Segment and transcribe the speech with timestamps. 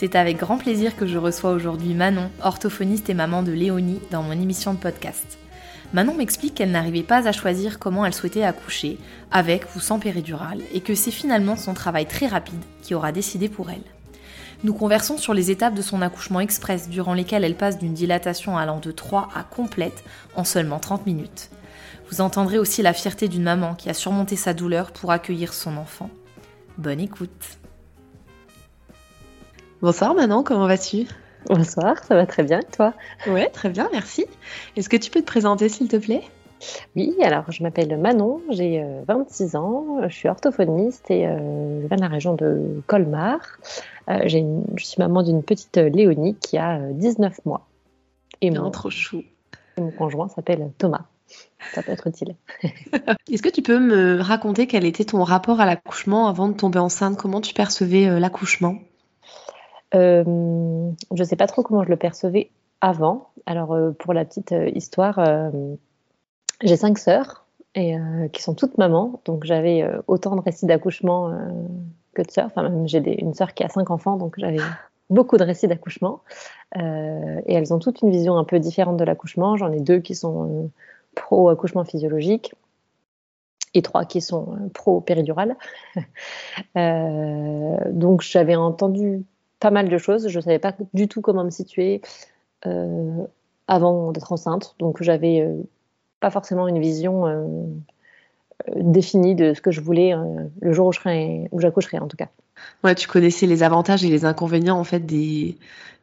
[0.00, 4.22] C'est avec grand plaisir que je reçois aujourd'hui Manon, orthophoniste et maman de Léonie, dans
[4.22, 5.38] mon émission de podcast.
[5.92, 8.96] Manon m'explique qu'elle n'arrivait pas à choisir comment elle souhaitait accoucher,
[9.32, 13.48] avec ou sans péridurale, et que c'est finalement son travail très rapide qui aura décidé
[13.48, 13.82] pour elle.
[14.62, 18.56] Nous conversons sur les étapes de son accouchement express durant lesquelles elle passe d'une dilatation
[18.56, 20.04] allant de 3 à complète
[20.36, 21.50] en seulement 30 minutes.
[22.08, 25.76] Vous entendrez aussi la fierté d'une maman qui a surmonté sa douleur pour accueillir son
[25.76, 26.08] enfant.
[26.76, 27.57] Bonne écoute
[29.80, 31.06] Bonsoir Manon, comment vas-tu?
[31.46, 32.94] Bonsoir, ça va très bien, toi?
[33.28, 34.26] Ouais, très bien, merci.
[34.74, 36.24] Est-ce que tu peux te présenter s'il te plaît?
[36.96, 41.86] Oui, alors je m'appelle Manon, j'ai 26 euh, ans, je suis orthophoniste et euh, je
[41.86, 43.38] viens de la région de Colmar.
[44.10, 47.68] Euh, je suis maman d'une petite Léonie qui a 19 mois.
[48.40, 49.22] Et mon, trop chou.
[49.76, 51.04] Et mon conjoint s'appelle Thomas.
[51.72, 52.34] Ça peut être utile.
[53.30, 56.80] Est-ce que tu peux me raconter quel était ton rapport à l'accouchement avant de tomber
[56.80, 57.16] enceinte?
[57.16, 58.74] Comment tu percevais l'accouchement?
[59.92, 62.50] Je ne sais pas trop comment je le percevais
[62.80, 63.30] avant.
[63.46, 65.20] Alors, euh, pour la petite euh, histoire,
[66.62, 67.96] j'ai cinq sœurs et,
[68.32, 69.20] qui sont toutes mamans.
[69.24, 71.32] Donc, j'avais autant de récits d'accouchement
[72.14, 72.46] que de sœurs.
[72.46, 74.58] Enfin, même j'ai une sœur qui a cinq enfants, donc j'avais
[75.10, 76.22] beaucoup de récits d'accouchement.
[76.74, 79.56] et elles ont toutes une vision un peu différente de l'accouchement.
[79.56, 80.70] J'en ai deux qui sont
[81.14, 82.54] pro-accouchement physiologique
[83.74, 85.56] et trois qui sont pro-péridurale.
[86.74, 89.24] donc, j'avais entendu
[89.60, 90.28] pas mal de choses.
[90.28, 92.00] Je ne savais pas du tout comment me situer
[92.66, 93.24] euh,
[93.66, 94.74] avant d'être enceinte.
[94.78, 95.62] Donc, j'avais euh,
[96.20, 97.46] pas forcément une vision euh,
[98.76, 100.14] définie de ce que je voulais
[100.60, 102.28] le jour où je où j'accoucherais, en tout cas.
[102.82, 105.56] Ouais, tu connaissais les avantages et les inconvénients en fait des,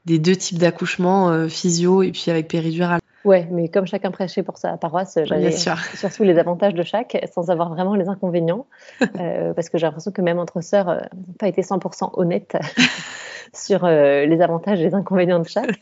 [0.06, 3.02] des deux types d'accouchement, physio et puis avec péridurale.
[3.26, 5.52] Ouais, mais comme chacun prêchait pour sa paroisse, j'avais
[5.96, 8.68] surtout les avantages de chaque, sans avoir vraiment les inconvénients,
[9.00, 11.10] parce que j'ai l'impression que même entre sœurs, on n'a
[11.40, 12.56] pas été 100% honnête
[13.54, 15.80] sur euh, les avantages et les inconvénients de chaque.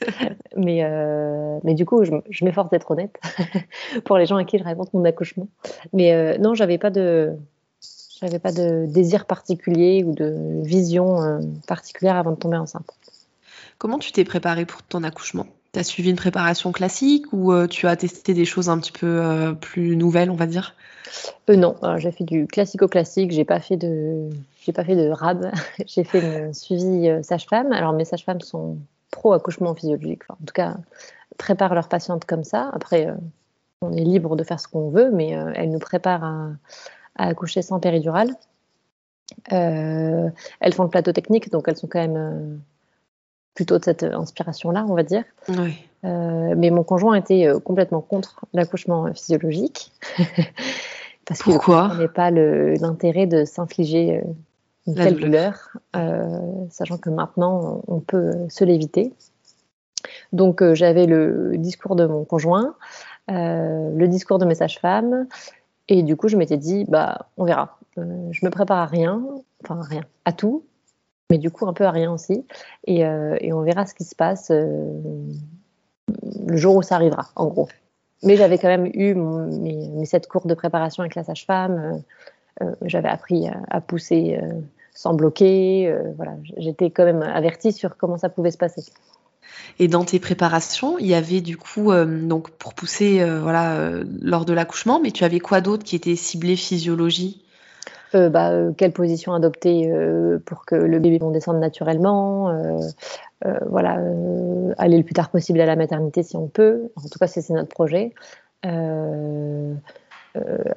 [0.55, 3.19] mais, euh, mais du coup, je, m'efforce d'être honnête
[4.05, 5.47] pour les gens à qui je raconte mon accouchement.
[5.91, 7.33] Mais euh, non, j'avais pas de
[8.21, 12.89] j'avais pas de désir particulier ou de vision particulière avant de tomber enceinte.
[13.77, 15.45] Comment tu t'es préparée pour ton accouchement?
[15.73, 19.55] Tu as suivi une préparation classique ou tu as testé des choses un petit peu
[19.59, 20.75] plus nouvelles, on va dire?
[21.49, 24.29] Euh, non, j'ai fait du classico-classique, j'ai pas fait de,
[24.61, 25.51] j'ai pas fait de rab,
[25.85, 27.71] j'ai fait un suivi euh, sage-femme.
[27.71, 28.77] Alors mes sages-femmes sont
[29.11, 30.77] pro accouchement physiologique, en tout cas
[31.37, 32.69] préparent leurs patientes comme ça.
[32.73, 33.15] Après, euh,
[33.81, 36.55] on est libre de faire ce qu'on veut, mais elles nous préparent à,
[37.15, 38.29] accoucher sans péridurale.
[39.49, 42.61] elles font le plateau technique, donc elles sont quand même
[43.53, 45.23] plutôt de cette inspiration-là, on va dire.
[46.03, 49.91] mais mon conjoint était complètement contre l'accouchement physiologique.
[51.25, 54.21] Parce Pourquoi n'est pas l'intérêt de s'infliger euh,
[54.87, 59.13] une telle douleur, euh, sachant que maintenant on peut se l'éviter.
[60.33, 62.75] Donc euh, j'avais le discours de mon conjoint,
[63.29, 65.27] le discours de mes sages-femmes,
[65.87, 67.77] et du coup je m'étais dit bah on verra.
[67.95, 69.23] je me prépare à rien,
[69.63, 70.65] enfin rien, à tout,
[71.29, 72.45] mais du coup un peu à rien aussi,
[72.85, 74.51] et, et on verra ce qui se passe
[76.47, 77.69] le jour où ça arrivera, en gros.
[78.23, 82.03] Mais j'avais quand même eu mes, mes, sept cours de préparation avec la sage-femme.
[82.61, 84.61] Euh, euh, j'avais appris à, pousser euh,
[84.93, 85.93] sans bloquer.
[86.15, 88.83] voilà, j'étais quand même avertie sur comment ça pouvait se passer.
[89.79, 93.91] Et dans tes préparations, il y avait du coup, donc pour pousser voilà,
[94.21, 97.43] lors de l'accouchement, mais tu avais quoi d'autre qui était ciblé physiologie?
[98.15, 99.91] Bah, quelle position adopter
[100.45, 102.51] pour que le bébé descende naturellement,
[103.45, 106.91] euh, voilà, euh, aller le plus tard possible à la maternité si on peut.
[106.95, 108.13] En tout cas, c'est notre projet.
[108.65, 109.73] Euh,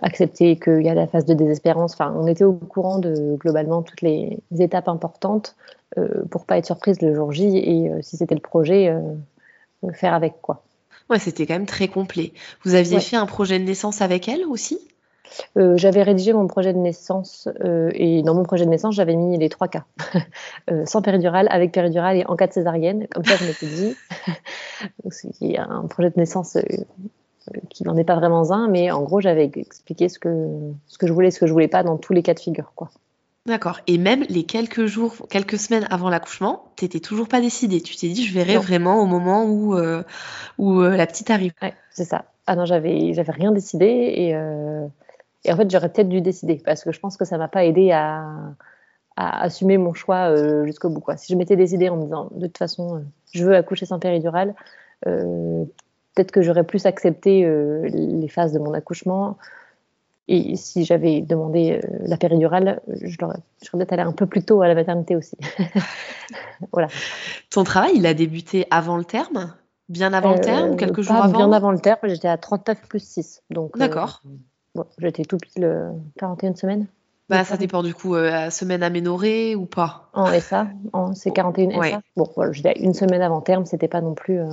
[0.03, 1.95] accepter qu'il y a la phase de désespérance.
[1.95, 5.57] Enfin, on était au courant de globalement toutes les étapes importantes
[6.31, 8.95] pour pas être surprise le jour J et si c'était le projet,
[9.95, 10.63] faire avec quoi.
[11.09, 12.35] Ouais, c'était quand même très complet.
[12.65, 14.79] Vous aviez fait un projet de naissance avec elle aussi?
[15.57, 19.17] Euh, j'avais rédigé mon projet de naissance euh, et dans mon projet de naissance, j'avais
[19.17, 19.85] mis les trois cas
[20.71, 23.07] euh, sans péridurale, avec péridurale et en cas de césarienne.
[23.11, 23.97] Comme ça, je m'étais dit,
[25.41, 26.59] il y a un projet de naissance
[27.71, 30.49] qui n'en est pas vraiment un, mais en gros, j'avais expliqué ce que,
[30.87, 32.73] ce que je voulais, ce que je voulais pas dans tous les cas de figure.
[32.75, 32.91] Quoi.
[33.47, 33.79] D'accord.
[33.87, 37.81] Et même les quelques jours, quelques semaines avant l'accouchement, tu n'étais toujours pas décidée.
[37.81, 39.77] Tu t'es dit, je verrai vraiment au moment où,
[40.59, 41.53] où la petite arrive.
[41.63, 42.25] Ouais, c'est ça.
[42.49, 44.35] Ah non, j'avais, j'avais rien décidé et
[45.45, 47.65] et en fait, j'aurais peut-être dû décider parce que je pense que ça m'a pas
[47.65, 48.25] aidé à,
[49.17, 51.01] assumer mon choix euh, jusqu'au bout.
[51.01, 51.17] Quoi.
[51.17, 53.01] Si je m'étais décidée en me disant de toute façon, euh,
[53.33, 54.55] je veux accoucher sans péridurale,
[55.07, 55.65] euh,
[56.15, 57.49] peut-être que j'aurais plus accepté
[57.89, 59.39] les phases de mon accouchement.
[60.29, 63.39] Et si j'avais demandé la péridurale, je serais
[63.73, 65.37] peut-être allée un peu plus tôt à la maternité aussi.
[66.73, 66.89] voilà.
[67.51, 69.55] Ton travail, il a débuté avant le terme?
[69.89, 71.39] Bien avant le terme Quelques jours avant?
[71.39, 73.43] Bien avant le terme, j'étais à 39 plus 6.
[73.77, 74.23] D'accord
[74.99, 76.87] j'étais tout pile 41 semaines.
[77.29, 80.69] Bah, ça dépend du coup, euh, semaine aménorée ou pas En SA,
[81.15, 82.01] c'est 41 SA.
[82.17, 84.39] Bon, voilà, une semaine avant terme, c'était pas non plus.
[84.41, 84.49] Euh,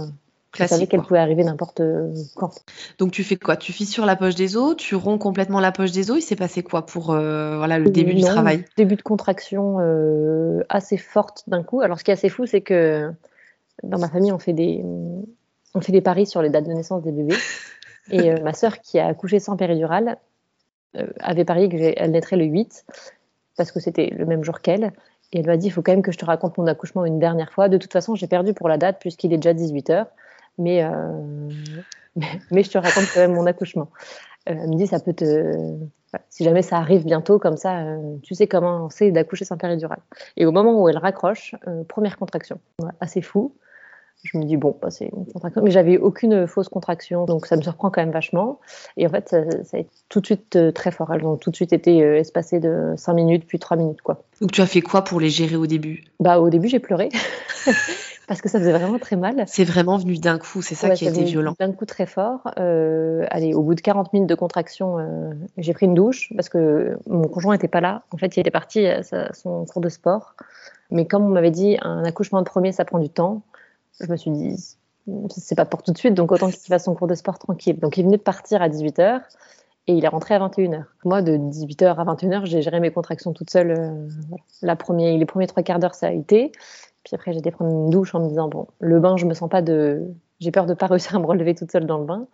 [0.56, 2.52] je savais qu'elle pouvait arriver n'importe euh, quand.
[3.00, 3.58] Donc tu fais quoi?
[3.58, 6.18] Tu fissures la poche des os, tu romps complètement la poche des os.
[6.18, 8.66] Il s'est passé quoi pour voilà le début du travail?
[8.78, 9.78] Début de contraction
[10.70, 11.82] assez forte d'un coup.
[11.82, 13.12] Alors ce qui est assez fou, c'est que
[13.84, 14.84] dans ma famille, on fait des
[15.76, 17.36] on fait des paris sur les dates de naissance des bébés.
[18.12, 20.18] Et euh, ma sœur, qui a accouché sans péridurale,
[20.98, 22.86] euh, avait parié qu'elle naîtrait le 8,
[23.58, 24.92] parce que c'était le même jour qu'elle.
[25.32, 27.20] Et elle m'a dit, il faut quand même que je te raconte mon accouchement une
[27.20, 27.70] dernière fois.
[27.70, 30.08] De toute façon, j'ai perdu pour la date, puisqu'il est déjà 18h.
[30.58, 30.92] Mais, euh,
[32.52, 33.90] mais, je te raconte quand même mon accouchement.
[34.46, 35.78] elle me dit, ça peut te...
[36.30, 37.88] Si jamais ça arrive bientôt, comme ça,
[38.22, 39.98] tu sais comment c'est d'accoucher sans péridurale.
[40.38, 41.56] Et au moment où elle raccroche,
[41.88, 42.60] première contraction.
[43.00, 43.56] assez fou
[44.24, 47.58] je me dis bon, bah, c'est une contraction, mais j'avais aucune fausse contraction, donc ça
[47.58, 48.60] me surprend quand même vachement.
[48.96, 51.14] Et en fait, ça, a été tout de suite euh, très fort.
[51.14, 54.24] Elles ont tout de suite été euh, espacées de 5 minutes, puis 3 minutes, quoi.
[54.40, 56.06] Donc tu as fait quoi pour les gérer au début?
[56.20, 57.10] Bah au début j'ai pleuré.
[58.28, 59.44] parce que ça faisait vraiment très mal.
[59.48, 61.56] C'est vraiment venu d'un coup, c'est ça qui a été violent.
[61.60, 62.50] D'un coup très fort.
[62.58, 64.98] Euh, allez, au bout de 40 minutes de contraction,
[65.58, 68.04] j'ai pris une douche parce que mon conjoint n'était pas là.
[68.12, 70.36] En fait, il était parti à son cours de sport.
[70.92, 73.44] Mais comme on m'avait dit, un accouchement de premier, ça prend du temps
[74.00, 74.78] je me suis dit,
[75.30, 77.80] c'est pas pour tout de suite, donc autant qu'il fasse son cours de sport tranquille.
[77.80, 79.22] Donc il venait de partir à 18h
[79.88, 80.86] et il est rentré à 21h.
[81.04, 83.72] Moi, de 18h à 21h, j'ai géré mes contractions toute seule.
[83.72, 84.08] Euh,
[84.62, 86.52] la première, les premiers trois quarts d'heure, ça a été.
[87.04, 89.34] Puis après, j'ai été prendre une douche en me disant, bon, le bain, je me
[89.34, 90.14] sens pas de.
[90.40, 92.28] J'ai peur de pas réussir à me relever toute seule dans le bain.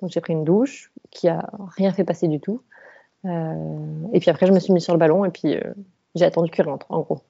[0.00, 2.62] Donc j'ai pris une douche qui a rien fait passer du tout.
[3.24, 3.54] Euh,
[4.12, 5.60] et puis après, je me suis mis sur le ballon et puis euh,
[6.14, 7.20] j'ai attendu qu'il rentre, en gros.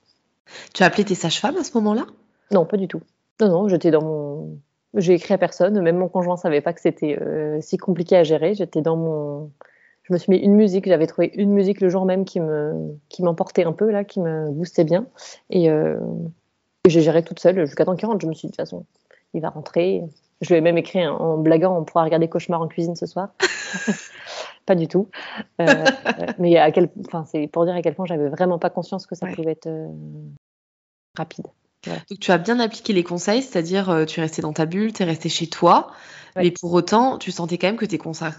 [0.75, 2.07] Tu as appelé tes sages-femmes à ce moment-là?
[2.51, 3.03] Non, pas du tout.
[3.41, 4.59] Non, non, j'étais dans mon.
[4.95, 8.25] J'ai écrit à personne, même mon conjoint savait pas que c'était euh, si compliqué à
[8.25, 8.55] gérer.
[8.55, 9.51] J'étais dans mon.
[10.03, 12.97] Je me suis mis une musique, j'avais trouvé une musique le jour même qui me
[13.11, 15.07] qui m'emportait un peu là, qui me boostait bien,
[15.51, 15.99] et, euh,
[16.87, 18.23] j'ai géré toute seule jusqu'à temps qu'il rentre.
[18.23, 18.87] Je me suis dit de toute façon,
[19.35, 20.03] il va rentrer.
[20.41, 23.31] Je lui ai même écrit en blaguant, on pourra regarder Cauchemar en cuisine ce soir.
[24.67, 25.09] pas du tout.
[25.61, 25.67] Euh,
[26.39, 29.15] mais à quel, enfin, c'est pour dire à quel point j'avais vraiment pas conscience que
[29.15, 29.69] ça pouvait être
[31.17, 31.49] rapide.
[31.87, 34.93] Donc tu as bien appliqué les conseils, c'est-à-dire euh, tu es resté dans ta bulle,
[34.93, 35.93] tu es resté chez toi,
[36.37, 37.99] mais pour autant, tu sentais quand même que tes,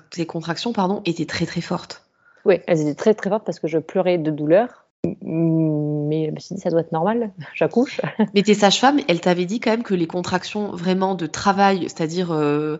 [0.09, 2.05] tes contractions pardon, étaient très très fortes.
[2.45, 4.85] Oui, elles étaient très très fortes parce que je pleurais de douleur.
[5.21, 8.01] Mais je me suis dit, ça doit être normal, j'accouche.
[8.33, 12.31] Mais tes sages-femmes, elles t'avaient dit quand même que les contractions vraiment de travail, c'est-à-dire
[12.31, 12.77] euh,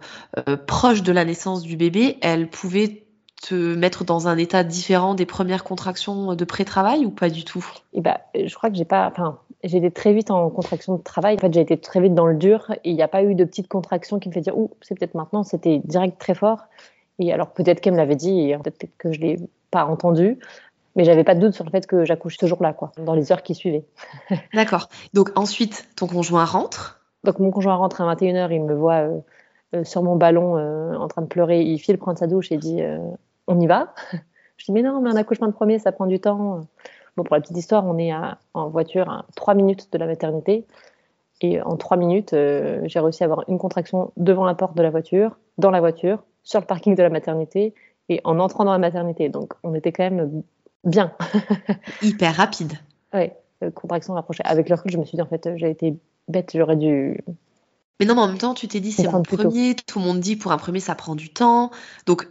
[0.48, 3.06] euh, proches de la naissance du bébé, elles pouvaient
[3.42, 7.66] te mettre dans un état différent des premières contractions de pré-travail ou pas du tout?
[7.94, 9.08] Et eh ben, Je crois que j'ai pas.
[9.10, 11.36] Enfin, j'ai été très vite en contraction de travail.
[11.36, 13.36] En fait, j'ai été très vite dans le dur et il n'y a pas eu
[13.36, 15.44] de petites contractions qui me fait dire, ouh, c'est peut-être maintenant.
[15.44, 16.64] C'était direct très fort.
[17.20, 19.40] Et alors, peut-être qu'elle me l'avait dit et peut-être que je ne l'ai
[19.72, 20.40] pas entendu.
[20.96, 23.32] Mais j'avais pas de doute sur le fait que j'accouche ce jour-là, quoi, dans les
[23.32, 23.86] heures qui suivaient.
[24.54, 24.90] D'accord.
[25.14, 27.00] Donc ensuite, ton conjoint rentre.
[27.24, 29.20] Donc mon conjoint rentre à 21h, il me voit euh,
[29.76, 32.58] euh, sur mon ballon euh, en train de pleurer, il file prendre sa douche et
[32.58, 32.82] dit
[33.48, 33.94] on y va
[34.58, 36.62] Je dis mais non, mais un accouchement de premier, ça prend du temps.
[37.20, 38.14] Bon, pour la petite histoire, on est
[38.54, 40.66] en voiture à 3 minutes de la maternité.
[41.42, 44.82] Et en 3 minutes, euh, j'ai réussi à avoir une contraction devant la porte de
[44.82, 47.74] la voiture, dans la voiture, sur le parking de la maternité
[48.08, 49.28] et en entrant dans la maternité.
[49.28, 50.44] Donc, on était quand même
[50.86, 51.12] bien.
[52.02, 52.72] Hyper rapide.
[53.14, 53.32] Oui,
[53.64, 54.44] euh, contraction rapprochée.
[54.46, 55.98] Avec le recul, je me suis dit, en fait, j'ai été
[56.30, 57.22] bête, j'aurais dû.
[58.00, 60.22] Mais non, mais en même temps, tu t'es dit, c'est mon premier, tout le monde
[60.22, 61.70] dit pour un premier, ça prend du temps.
[62.06, 62.30] Donc,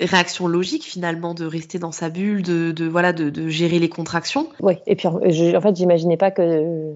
[0.00, 4.48] réaction logique finalement de rester dans sa bulle, de, voilà, de, gérer les contractions.
[4.60, 6.94] Oui, et puis en fait, j'imaginais pas que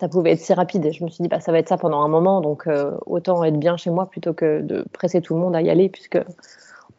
[0.00, 0.90] ça pouvait être si rapide.
[0.92, 3.44] Je me suis dit, bah, ça va être ça pendant un moment, donc euh, autant
[3.44, 6.18] être bien chez moi plutôt que de presser tout le monde à y aller, puisque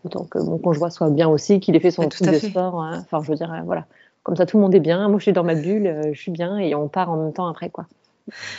[0.06, 2.82] autant que mon conjoint soit bien aussi, qu'il ait fait son ouais, truc de sport.
[2.82, 3.01] Hein.
[3.01, 3.86] Enfin, je veux dire, voilà.
[4.24, 5.08] Comme ça, tout le monde est bien.
[5.08, 7.34] Moi, je suis dans ma bulle, euh, je suis bien, et on part en même
[7.34, 7.86] temps après, quoi.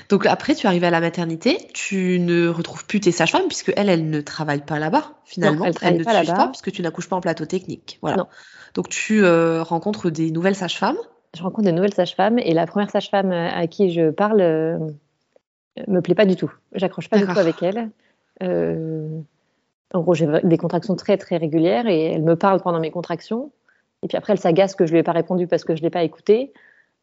[0.08, 3.88] Donc après, tu arrives à la maternité, tu ne retrouves plus tes sages-femmes puisque elle,
[3.88, 5.64] elle ne travaille pas là-bas finalement.
[5.64, 7.98] elle, ne te suit pas puisque tu n'accouches pas en plateau technique.
[8.00, 8.28] Voilà.
[8.74, 10.98] Donc tu euh, rencontres des nouvelles sages-femmes.
[11.36, 14.78] Je rencontre des nouvelles sages-femmes et la première sage-femme euh, à qui je parle euh,
[15.88, 16.52] me plaît pas du tout.
[16.72, 17.90] J'accroche pas du tout avec elle.
[18.40, 23.50] en gros, j'ai des contractions très très régulières et elle me parle pendant mes contractions.
[24.02, 25.90] Et puis après, elle s'agace que je lui ai pas répondu parce que je l'ai
[25.90, 26.52] pas écoutée.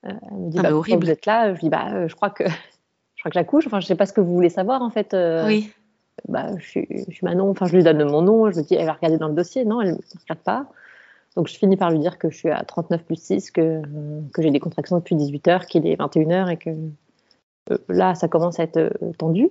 [0.06, 1.06] Euh, elle me dit ah, bah, horrible.
[1.06, 1.54] vous êtes là?
[1.54, 3.68] Je dis bah euh, je crois que je crois que j'accouche.
[3.68, 5.14] Enfin je sais pas ce que vous voulez savoir en fait.
[5.14, 5.46] Euh.
[5.48, 5.72] oui.
[6.28, 7.50] Bah je suis, je suis Manon.
[7.50, 8.52] Enfin je lui donne mon nom.
[8.52, 9.66] Je me dis elle va regarder dans le dossier.
[9.66, 10.68] Non elle ne regarde pas.
[11.36, 13.82] Donc je finis par lui dire que je suis à 39 plus 6, que,
[14.34, 16.70] que j'ai des contractions depuis 18 heures, qu'il est 21 heures et que
[17.90, 19.50] là ça commence à être tendu.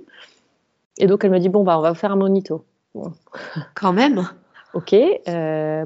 [0.98, 2.64] Et donc elle me dit bon bah on va vous faire un monito.
[3.74, 4.28] Quand même?
[4.74, 4.94] Ok,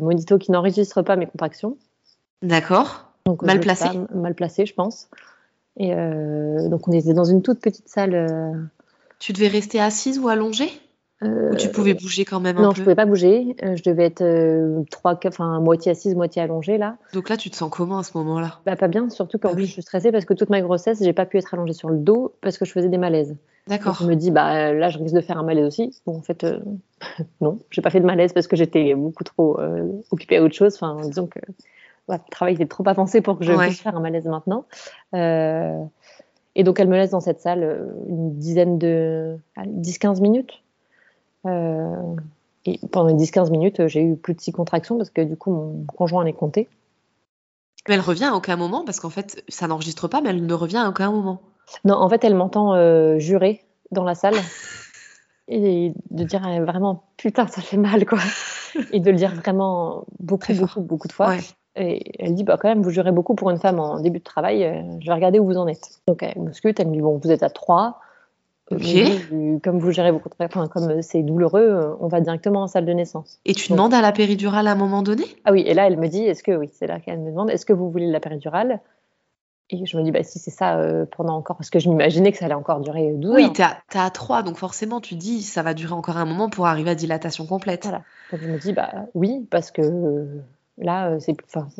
[0.00, 1.76] monito qui n'enregistre pas mes contractions.
[2.42, 3.05] D'accord
[3.42, 3.88] mal placé.
[4.14, 5.08] Mal placé, je pense.
[5.76, 8.14] Et euh, donc on était dans une toute petite salle.
[8.14, 8.52] Euh,
[9.18, 10.70] tu devais rester assise ou allongée?
[11.22, 12.76] Ou tu pouvais bouger quand même un non, peu?
[12.76, 13.56] je pouvais pas bouger.
[13.62, 16.98] Euh, je devais être trois, enfin moitié assise, moitié allongée là.
[17.14, 18.60] Donc là, tu te sens comment à ce moment-là?
[18.66, 21.02] Bah, pas bien, surtout qu'en ah plus je suis stressée parce que toute ma grossesse,
[21.02, 23.34] j'ai pas pu être allongée sur le dos parce que je faisais des malaises.
[23.66, 23.96] D'accord.
[23.98, 25.98] Je me dis bah là, je risque de faire un malaise aussi.
[26.04, 26.46] Bon, en fait,
[27.40, 29.58] non, j'ai pas fait de malaise parce que j'étais beaucoup trop
[30.10, 30.74] occupée à autre chose.
[30.74, 31.40] Enfin, disons que
[32.08, 34.64] le travail était trop avancé pour que je puisse faire un malaise maintenant.
[35.14, 35.82] Euh,
[36.54, 39.36] et donc, elle me laisse dans cette salle euh, une dizaine de.
[39.58, 40.62] 10-15 minutes.
[41.46, 42.14] Euh,
[42.64, 45.84] et pendant 10-15 minutes, j'ai eu plus de 6 contractions parce que du coup, mon
[45.96, 46.68] conjoint est compté.
[47.88, 50.54] Mais elle revient à aucun moment parce qu'en fait, ça n'enregistre pas, mais elle ne
[50.54, 51.40] revient à aucun moment.
[51.84, 52.74] Non, en fait, elle m'entend
[53.18, 54.34] jurer dans la salle
[55.48, 58.18] et de dire vraiment putain, ça fait mal quoi.
[58.92, 61.36] et de le dire vraiment beaucoup, beaucoup, beaucoup de fois.
[61.76, 64.24] Et elle dit, bah, quand même, vous jurez beaucoup pour une femme en début de
[64.24, 66.00] travail, euh, je vais regarder où vous en êtes.
[66.08, 68.00] Donc elle me scrute, elle me dit, bon, vous êtes à 3.
[68.68, 72.86] comme vous gérez beaucoup de enfin, comme c'est douloureux, euh, on va directement en salle
[72.86, 73.38] de naissance.
[73.44, 75.24] Et tu demandes à la péridurale à un moment donné?
[75.44, 77.50] Ah oui, et là elle me dit, est-ce que oui, c'est là qu'elle me demande,
[77.50, 78.80] est-ce que vous voulez la péridurale?
[79.68, 82.30] Et je me dis, bah si c'est ça euh, pendant encore, parce que je m'imaginais
[82.30, 83.48] que ça allait encore durer 12 oui, heures.
[83.48, 83.62] Oui, t'es
[83.98, 86.90] à, à 3, donc forcément tu dis, ça va durer encore un moment pour arriver
[86.90, 87.82] à dilatation complète.
[87.82, 88.02] Voilà.
[88.32, 90.26] Donc je me dis, bah oui, parce que
[90.78, 91.36] Là, euh, c'est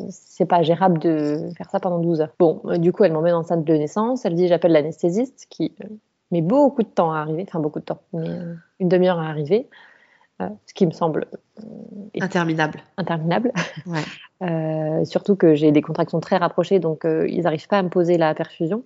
[0.09, 2.33] c'est pas gérable de faire ça pendant 12 heures.
[2.39, 4.25] Bon, euh, du coup, elle m'emmène en salle de naissance.
[4.25, 5.87] Elle dit j'appelle l'anesthésiste qui euh,
[6.31, 8.27] met beaucoup de temps à arriver, enfin beaucoup de temps, mais
[8.79, 9.69] une demi-heure à arriver,
[10.39, 11.27] ce qui me semble
[12.19, 12.81] interminable.
[12.97, 13.53] Interminable.
[15.05, 18.35] surtout que j'ai des contractions très rapprochées, donc ils n'arrivent pas à me poser la
[18.35, 18.83] perfusion.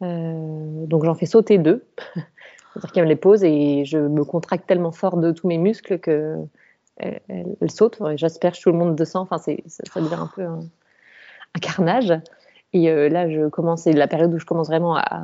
[0.00, 1.84] donc j'en fais sauter deux.
[2.72, 5.98] C'est-à-dire qu'elle me les pose et je me contracte tellement fort de tous mes muscles
[5.98, 6.36] que
[6.98, 10.60] elle, saute, j'asperge tout le monde de sang, enfin, ça, ça devient un peu un,
[11.60, 12.12] carnage.
[12.72, 15.22] Et euh, là, je commence, c'est la période où je commence vraiment à,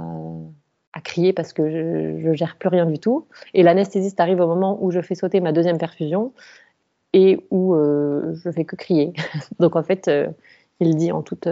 [1.03, 3.27] crier parce que je, ne gère plus rien du tout.
[3.53, 6.33] Et l'anesthésiste arrive au moment où je fais sauter ma deuxième perfusion
[7.13, 9.13] et où euh, je fais que crier.
[9.59, 10.29] Donc en fait, euh,
[10.81, 11.47] il dit en toute,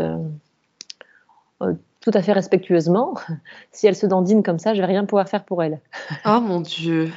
[2.02, 3.14] tout à fait respectueusement,
[3.72, 5.80] si elle se dandine comme ça, je vais rien pouvoir faire pour elle.
[6.24, 7.10] Oh mon dieu.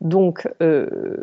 [0.00, 1.16] Donc, euh,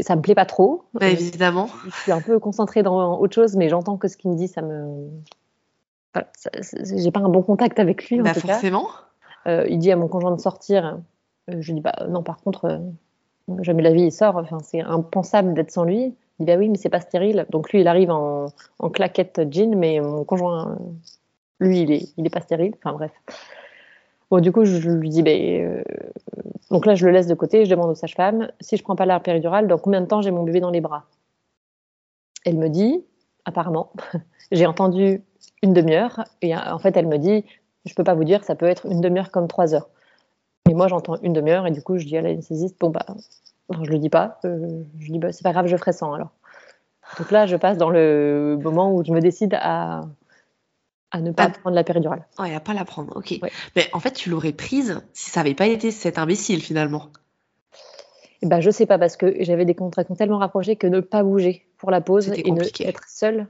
[0.00, 0.84] ça me plaît pas trop.
[0.94, 1.68] Bah, évidemment.
[1.84, 4.48] Je suis un peu concentrée dans autre chose, mais j'entends que ce qu'il me dit,
[4.48, 5.08] ça me.
[6.12, 6.28] Voilà,
[6.62, 8.20] j'ai pas un bon contact avec lui.
[8.20, 8.88] En bah, forcément.
[9.46, 10.98] Euh, il dit à mon conjoint de sortir.
[11.50, 12.78] Euh, je dis bah non, par contre, euh,
[13.62, 14.36] jamais la vie il sort.
[14.36, 16.14] Enfin, c'est impensable d'être sans lui.
[16.38, 17.46] Il dit bah oui, mais c'est pas stérile.
[17.50, 18.46] Donc lui, il arrive en,
[18.80, 20.76] en claquette jean, mais mon conjoint,
[21.60, 22.74] lui, il est, il est pas stérile.
[22.82, 23.12] Enfin bref.
[24.30, 25.82] Bon, du coup, je lui dis, ben,
[26.70, 29.06] donc là, je le laisse de côté, je demande aux sages-femmes, si je prends pas
[29.06, 31.04] l'air péridurale, dans combien de temps j'ai mon bébé dans les bras?
[32.44, 33.04] Elle me dit,
[33.44, 33.92] apparemment,
[34.52, 35.22] j'ai entendu
[35.62, 37.44] une demi-heure, et en fait, elle me dit,
[37.84, 39.88] je peux pas vous dire, ça peut être une demi-heure comme trois heures.
[40.66, 43.06] Mais moi, j'entends une demi-heure, et du coup, je dis à l'anesthésiste, bon, bah,
[43.70, 46.30] je le dis pas, euh, je dis, bah, c'est pas grave, je ferai sans alors.
[47.18, 50.02] Donc là, je passe dans le moment où je me décide à
[51.10, 52.26] à ne pas prendre la péridurale.
[52.38, 53.38] Ouais, à pas la prendre, ok.
[53.76, 57.10] Mais en fait, tu l'aurais prise si ça n'avait pas été cet imbécile finalement.
[58.42, 61.22] Eh ben, je sais pas, parce que j'avais des contractions tellement rapprochées que ne pas
[61.22, 63.46] bouger pour la pause et ne être seule.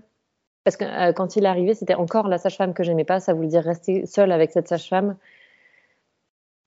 [0.65, 3.35] Parce que euh, quand il est arrivé, c'était encore la sage-femme que j'aimais pas, ça
[3.35, 5.17] voulait dire rester seule avec cette sage-femme.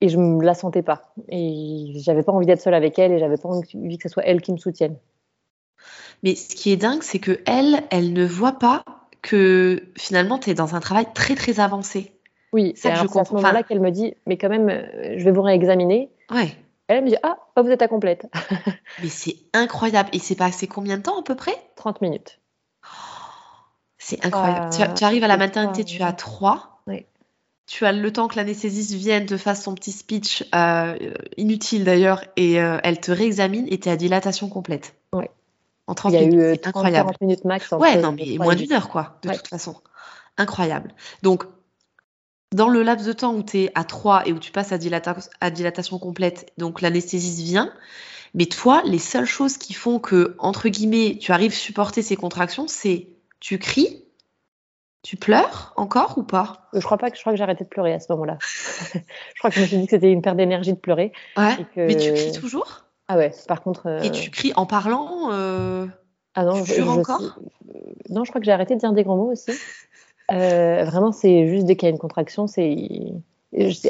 [0.02, 1.14] Et je ne la sentais pas.
[1.28, 4.24] Et j'avais pas envie d'être seule avec elle et j'avais pas envie que ce soit
[4.26, 4.96] elle qui me soutienne.
[6.24, 8.84] Mais ce qui est dingue, c'est que elle, elle ne voit pas
[9.22, 12.14] que finalement, tu es dans un travail très très avancé.
[12.52, 15.42] Oui, c'est à ce moment-là qu'elle me dit, mais quand même, euh, je vais vous
[15.42, 16.10] réexaminer.
[16.32, 16.56] Ouais.
[16.88, 18.28] Elle me dit, ah, oh, vous êtes à complète.
[19.04, 20.10] mais c'est incroyable.
[20.14, 21.56] Et c'est passé combien de temps à peu près?
[21.76, 22.40] 30 minutes.
[24.00, 24.70] c'est incroyable.
[24.96, 26.82] tu, arrives à la maternité, tu as 3.
[26.88, 27.06] Oui.
[27.68, 30.98] Tu as le temps que l'anesthésiste vienne, te fasse son petit speech, euh,
[31.38, 34.96] inutile d'ailleurs, et euh, elle te réexamine et tu es à dilatation complète.
[35.90, 37.08] En 30 Il y a eu 30, incroyable.
[37.08, 37.72] 40 minutes max.
[37.72, 39.76] Ouais, non, mais moins d'une heure, quoi, de toute façon.
[40.38, 40.94] Incroyable.
[41.24, 41.46] Donc,
[42.54, 44.78] dans le laps de temps où tu es à 3 et où tu passes à,
[45.50, 47.74] dilatation complète, donc l'anesthésiste vient,
[48.36, 52.16] mais toi, les seules choses qui font que, entre guillemets, tu arrives à supporter ces
[52.16, 53.08] contractions, c'est
[53.40, 54.04] tu cries,
[55.02, 56.70] tu pleures encore ou pas?
[56.74, 58.38] Je crois pas que je crois que j'ai arrêté de pleurer à ce moment-là.
[58.94, 61.14] je crois que je me suis dit que c'était une perte d'énergie de pleurer.
[61.36, 61.58] Ouais.
[61.76, 62.86] Mais tu cries toujours?
[63.10, 63.34] Ah ouais.
[63.48, 63.88] Par contre.
[63.88, 65.86] Euh, et tu cries en parlant euh...
[66.36, 67.40] Ah non, je, encore?
[68.10, 69.52] Non, je crois que j'ai arrêté de dire des grands mots aussi.
[70.32, 73.22] Euh, vraiment, c'est juste dès qu'il y a une contraction, c'est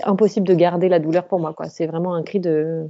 [0.04, 1.54] impossible de garder la douleur pour moi.
[1.70, 2.88] C'est vraiment un cri de...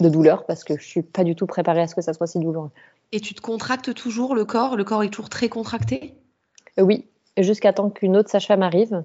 [0.00, 2.26] de douleur parce que je suis pas du tout préparée à ce que ça soit
[2.26, 2.70] si douloureux.
[3.12, 4.76] Et tu te contractes toujours le corps?
[4.76, 6.14] Le corps est toujours très contracté?
[6.78, 9.04] Oui, jusqu'à temps qu'une autre sage-femme arrive.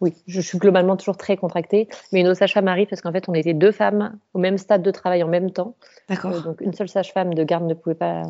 [0.00, 3.28] Oui, je suis globalement toujours très contractée, mais une autre sage-femme arrive parce qu'en fait,
[3.28, 5.74] on était deux femmes au même stade de travail en même temps.
[6.08, 6.32] D'accord.
[6.32, 8.22] Euh, donc, une seule sage-femme de garde ne pouvait pas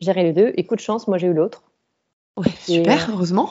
[0.00, 0.52] gérer les deux.
[0.56, 1.62] Et coup de chance, moi, j'ai eu l'autre.
[2.36, 3.48] Ouais, super, heureusement.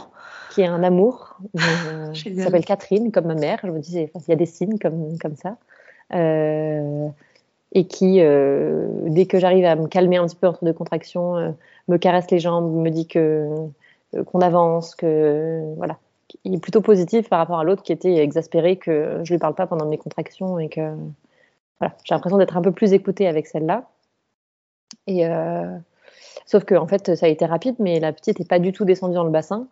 [0.52, 1.38] Qui est un amour.
[1.58, 3.60] Euh, s'appelle Catherine, comme ma mère.
[3.64, 5.58] Je me disais, il y a des signes comme, comme ça.
[6.14, 7.10] Euh,
[7.72, 11.36] et qui, euh, dès que j'arrive à me calmer un petit peu entre deux contractions,
[11.36, 11.52] euh,
[11.88, 13.50] me caresse les jambes, me dit que
[14.28, 15.98] qu'on avance, que voilà,
[16.44, 19.55] il est plutôt positif par rapport à l'autre qui était exaspéré que je lui parle
[19.55, 20.96] pas pendant mes contractions et que
[21.79, 23.89] voilà, j'ai l'impression d'être un peu plus écoutée avec celle-là.
[25.08, 25.25] Et
[26.46, 28.86] Sauf que en fait, ça a été rapide, mais la petite n'est pas du tout
[28.86, 29.67] descendue dans le bassin.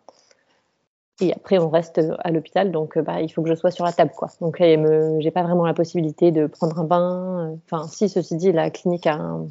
[1.20, 3.92] Et après, on reste à l'hôpital, donc bah, il faut que je sois sur la
[3.92, 4.28] table, quoi.
[4.40, 7.56] Donc là, je n'ai pas vraiment la possibilité de prendre un bain.
[7.66, 9.46] Enfin, si, ceci dit, la clinique un...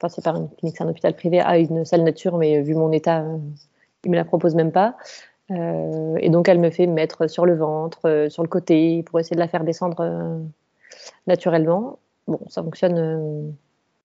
[0.00, 2.74] Enfin, c'est pas une clinique, c'est un hôpital privé, a une salle nature, mais vu
[2.74, 3.24] mon état,
[4.04, 4.96] il me la propose même pas.
[5.50, 9.20] Euh, et donc, elle me fait mettre sur le ventre, euh, sur le côté, pour
[9.20, 10.38] essayer de la faire descendre euh,
[11.26, 11.98] naturellement.
[12.26, 13.54] Bon, ça fonctionne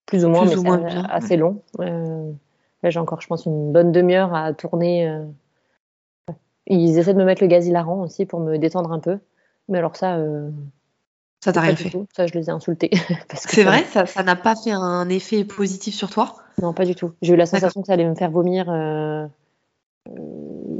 [0.04, 1.62] plus ou moins, mais c'est assez long.
[1.78, 5.20] Là, j'ai encore, je pense, une bonne demi-heure à tourner.
[6.66, 9.18] Ils essaient de me mettre le gaz hilarant aussi pour me détendre un peu.
[9.68, 10.18] Mais alors ça.
[11.42, 12.90] Ça t'a rien fait Ça, je les ai insultés.
[13.34, 13.84] C'est vrai?
[13.84, 16.36] Ça n'a pas fait un effet positif sur toi?
[16.60, 17.12] Non, pas du tout.
[17.22, 18.66] J'ai eu la sensation que ça allait me faire vomir.
[18.68, 19.26] Euh,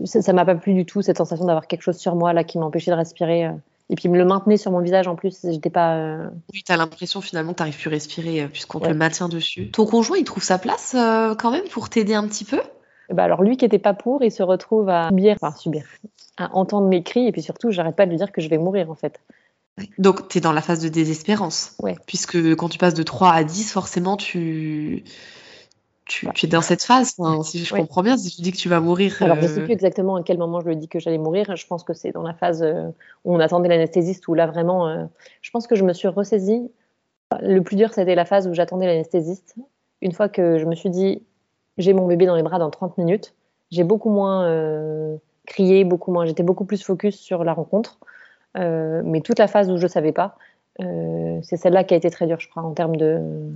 [0.05, 2.59] ça m'a pas plu du tout, cette sensation d'avoir quelque chose sur moi là qui
[2.59, 3.51] m'empêchait de respirer.
[3.91, 5.41] Et puis, il me le maintenait sur mon visage en plus.
[5.43, 5.97] J'étais pas.
[5.97, 8.89] Euh, oui, tu as l'impression finalement que tu n'arrives plus à respirer euh, puisqu'on te
[8.89, 9.73] le maintient dessus.
[9.73, 12.61] Ton conjoint, il trouve sa place euh, quand même pour t'aider un petit peu?
[13.13, 15.83] Bah alors lui qui était pas pour, il se retrouve à subir, enfin subir,
[16.37, 18.59] à entendre mes cris et puis surtout, j'arrête pas de lui dire que je vais
[18.59, 19.19] mourir en fait.
[19.99, 21.75] Donc tu es dans la phase de désespérance.
[21.83, 21.97] Ouais.
[22.07, 25.03] Puisque quand tu passes de 3 à 10, forcément tu
[26.11, 28.81] tu, es dans cette phase, si je comprends bien, si tu dis que tu vas
[28.81, 29.17] mourir.
[29.21, 30.99] Alors, je ne sais euh, plus exactement à quel moment je lui ai dit que
[30.99, 31.55] j'allais mourir.
[31.55, 32.89] Je pense que c'est dans la phase euh,
[33.25, 35.05] où on attendait l'anesthésiste, où là vraiment, euh,
[35.41, 36.71] je pense que je me suis ressaisie.
[37.41, 39.55] Le plus dur, c'était la phase où j'attendais l'anesthésiste.
[40.03, 41.23] Une fois que je me suis dit,
[41.79, 43.35] j'ai mon bébé dans les bras dans 30 minutes,
[43.71, 48.01] j'ai beaucoup moins crié, beaucoup moins, j'étais beaucoup plus focus sur la rencontre.
[48.57, 50.37] mais toute la phase où je ne savais pas,
[50.81, 53.53] c'est celle-là qui a été très dure, je crois, en termes de,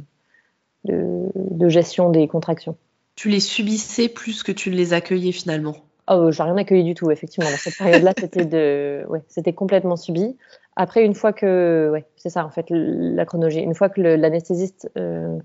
[0.85, 2.77] de, gestion des contractions.
[3.17, 5.77] Tu les subissais plus que tu ne les accueillais finalement
[6.11, 7.51] Oh, j'ai rien accueilli du tout, effectivement.
[7.51, 10.37] Dans cette période-là, c'était de, ouais, c'était complètement subi.
[10.77, 13.61] Après, une fois que, ouais, c'est ça en fait la chronologie.
[13.61, 15.39] Une fois que l'anesthésiste, euh,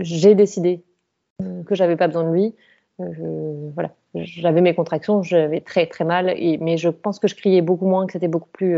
[0.00, 0.82] j'ai décidé
[1.42, 2.54] euh, que j'avais pas besoin de lui.
[3.00, 7.34] Euh, voilà, j'avais mes contractions, j'avais très très mal, et, mais je pense que je
[7.34, 8.76] criais beaucoup moins, que c'était beaucoup plus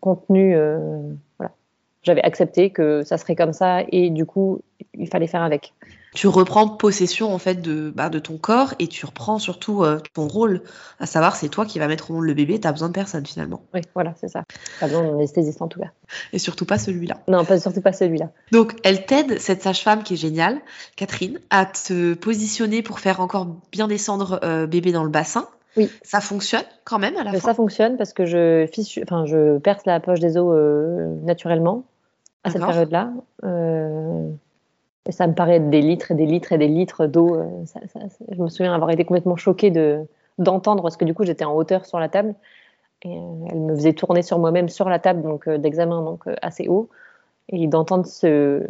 [0.00, 0.56] contenu.
[2.08, 4.62] J'avais accepté que ça serait comme ça et du coup,
[4.94, 5.74] il fallait faire avec.
[6.14, 10.00] Tu reprends possession en fait de, bah, de ton corps et tu reprends surtout euh,
[10.14, 10.62] ton rôle,
[10.98, 12.94] à savoir c'est toi qui vas mettre au monde le bébé, tu as besoin de
[12.94, 13.62] personne finalement.
[13.74, 14.44] Oui, voilà, c'est ça.
[14.78, 15.90] Tu as besoin d'un anesthésiste en tout cas.
[16.32, 17.18] Et surtout pas celui-là.
[17.28, 18.30] Non, pas, surtout pas celui-là.
[18.52, 20.58] Donc elle t'aide, cette sage-femme qui est géniale,
[20.96, 25.46] Catherine, à te positionner pour faire encore bien descendre euh, bébé dans le bassin.
[25.76, 25.90] Oui.
[26.02, 27.38] Ça fonctionne quand même à la fin?
[27.38, 28.66] Ça fonctionne parce que je,
[29.02, 31.84] enfin, je perce la poche des os euh, naturellement
[32.48, 33.12] à cette période-là.
[33.44, 34.28] Euh,
[35.06, 37.40] et ça me paraît être des litres et des litres et des litres d'eau.
[38.30, 40.00] je me souviens avoir été complètement choquée de,
[40.38, 42.34] d'entendre parce que du coup j'étais en hauteur sur la table
[43.02, 43.14] et
[43.48, 46.90] elle me faisait tourner sur moi-même sur la table donc d'examen donc assez haut
[47.48, 48.66] et d'entendre ce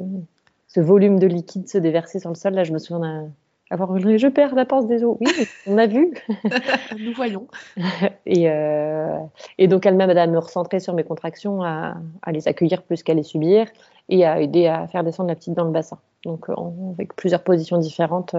[0.68, 2.54] ce volume de liquide se déverser sur le sol.
[2.54, 3.28] Là, je me souviens
[3.70, 5.16] avoir hurlé Je perds la des os.
[5.20, 6.14] Oui, on a vu.
[6.98, 7.46] Nous voyons.
[8.26, 9.18] et, euh,
[9.58, 13.02] et donc, elle m'a à me recentrer sur mes contractions, à, à les accueillir plus
[13.02, 13.66] qu'à les subir
[14.08, 15.98] et à aider à faire descendre la petite dans le bassin.
[16.24, 16.46] Donc,
[16.94, 18.34] avec plusieurs positions différentes.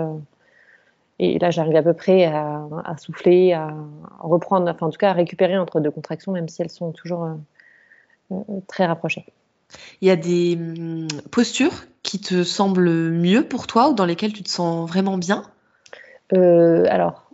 [1.20, 3.76] Et là, j'arrive à peu près à, souffler, à
[4.20, 7.26] reprendre, enfin en tout cas à récupérer entre deux contractions, même si elles sont toujours
[7.26, 7.34] euh,
[8.32, 9.26] euh, très rapprochées.
[10.02, 14.34] Il y a des hum, postures qui te semblent mieux pour toi ou dans lesquelles
[14.34, 15.44] tu te sens vraiment bien?
[16.34, 17.32] Euh, Alors,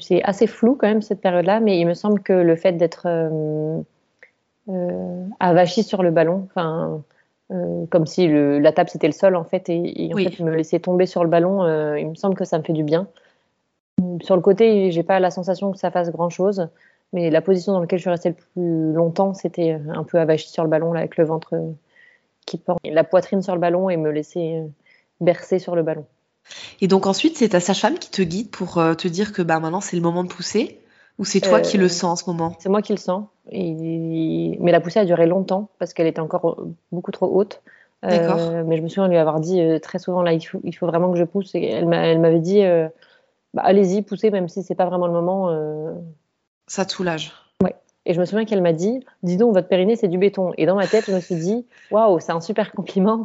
[0.00, 3.06] c'est assez flou quand même cette période-là, mais il me semble que le fait d'être
[5.40, 7.02] avachi sur le ballon, enfin
[7.52, 10.78] euh, comme si la table c'était le sol en fait, et, en fait me laisser
[10.78, 13.08] tomber sur le ballon, euh, il me semble que ça me fait du bien.
[14.22, 16.68] Sur le côté, j'ai pas la sensation que ça fasse grand chose,
[17.12, 20.48] mais la position dans laquelle je suis restée le plus longtemps, c'était un peu avachi
[20.48, 21.60] sur le ballon là, avec le ventre
[22.50, 24.62] qui porte, la poitrine sur le ballon et me laisser
[25.20, 26.04] bercer sur le ballon.
[26.80, 29.60] Et donc ensuite, c'est ta sage-femme qui te guide pour euh, te dire que bah,
[29.60, 30.80] maintenant c'est le moment de pousser?
[31.18, 32.56] Ou c'est toi qui le sens en ce moment?
[32.60, 33.26] C'est moi qui le sens.
[33.50, 34.56] Et...
[34.58, 37.60] Mais la poussée a duré longtemps parce qu'elle était encore beaucoup trop haute.
[38.06, 40.74] Euh, mais je me souviens lui avoir dit euh, très souvent là, il faut, il
[40.74, 41.54] faut, vraiment que je pousse.
[41.54, 42.88] Et elle m'avait dit, euh,
[43.52, 45.54] bah, allez-y, poussez, même si c'est pas vraiment le moment.
[46.66, 47.34] Ça te soulage?
[48.10, 50.52] Et je me souviens qu'elle m'a dit, dis donc, votre périnée c'est du béton.
[50.58, 53.24] Et dans ma tête, je me suis dit, waouh, c'est un super compliment.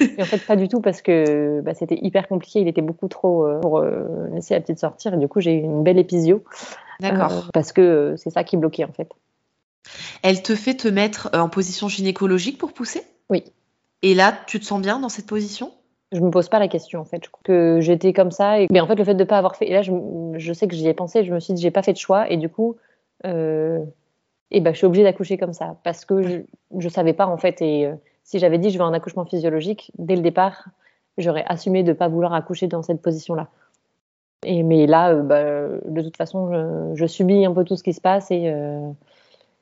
[0.00, 2.60] et en fait, pas du tout parce que bah, c'était hyper compliqué.
[2.60, 3.82] Il était beaucoup trop pour
[4.32, 5.14] laisser la petite sortir.
[5.14, 6.44] Et du coup, j'ai eu une belle épisio.
[7.00, 7.50] D'accord.
[7.54, 9.08] parce que c'est ça qui bloquait en fait.
[10.22, 13.02] Elle te fait te mettre euh, en position gynécologique pour pousser?
[13.30, 13.44] Oui.
[14.02, 15.72] Et là, tu te sens bien dans cette position?
[16.12, 17.22] Je me pose pas la question en fait.
[17.24, 19.56] Je crois que j'étais comme ça et mais en fait le fait de pas avoir
[19.56, 19.92] fait et là je,
[20.36, 22.30] je sais que j'y ai pensé, je me suis dit j'ai pas fait de choix
[22.30, 22.76] et du coup
[23.26, 23.84] euh,
[24.50, 26.38] et ben je suis obligée d'accoucher comme ça parce que je,
[26.76, 29.92] je savais pas en fait et euh, si j'avais dit je veux un accouchement physiologique
[29.98, 30.68] dès le départ
[31.18, 33.48] j'aurais assumé de pas vouloir accoucher dans cette position là.
[34.44, 35.42] Et mais là bah,
[35.84, 38.52] de toute façon je, subis un peu tout ce qui se passe et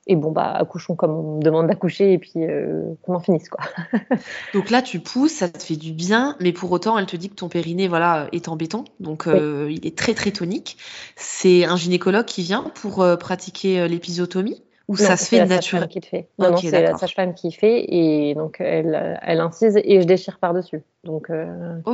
[0.06, 3.48] et bon bah accouchons comme on me demande d'accoucher et puis euh, qu'on en finisse
[3.48, 3.64] quoi.
[4.54, 7.28] donc là tu pousses, ça te fait du bien, mais pour autant elle te dit
[7.28, 10.76] que ton périnée voilà est en béton, donc euh, il est très très tonique.
[11.16, 16.00] C'est un gynécologue qui vient pour euh, pratiquer l'épisiotomie ou ça se fait naturellement qui
[16.00, 16.28] fait.
[16.38, 20.38] Non, non c'est la sage-femme qui fait et donc elle, elle incise et je déchire
[20.38, 20.82] par dessus.
[21.04, 21.28] Donc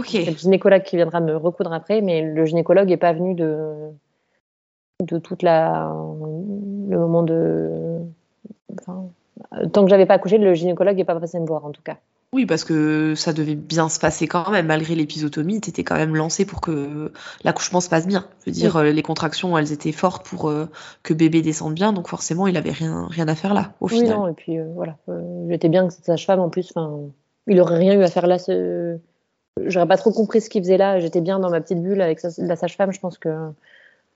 [0.06, 3.90] c'est le gynécologue qui viendra me recoudre après, mais le gynécologue est pas venu de
[5.00, 5.92] de toute la
[6.88, 7.98] le moment de
[9.72, 11.96] tant que j'avais pas accouché le gynécologue n'est pas passé me voir en tout cas.
[12.34, 14.66] Oui parce que ça devait bien se passer quand même.
[14.66, 17.12] Malgré l'épisotomie tu étais quand même lancé pour que
[17.44, 18.26] l'accouchement se passe bien.
[18.40, 20.68] Je veux dire euh, les contractions elles étaient fortes pour euh,
[21.02, 21.92] que bébé descende bien.
[21.92, 24.16] Donc forcément il avait rien rien à faire là au oui, final.
[24.16, 24.96] non, et puis euh, voilà.
[25.48, 26.72] J'étais bien que cette sage-femme en plus
[27.46, 28.98] il aurait rien eu à faire là ce
[29.66, 30.98] j'aurais pas trop compris ce qu'il faisait là.
[31.00, 32.92] J'étais bien dans ma petite bulle avec la sage-femme.
[32.92, 33.28] Je pense que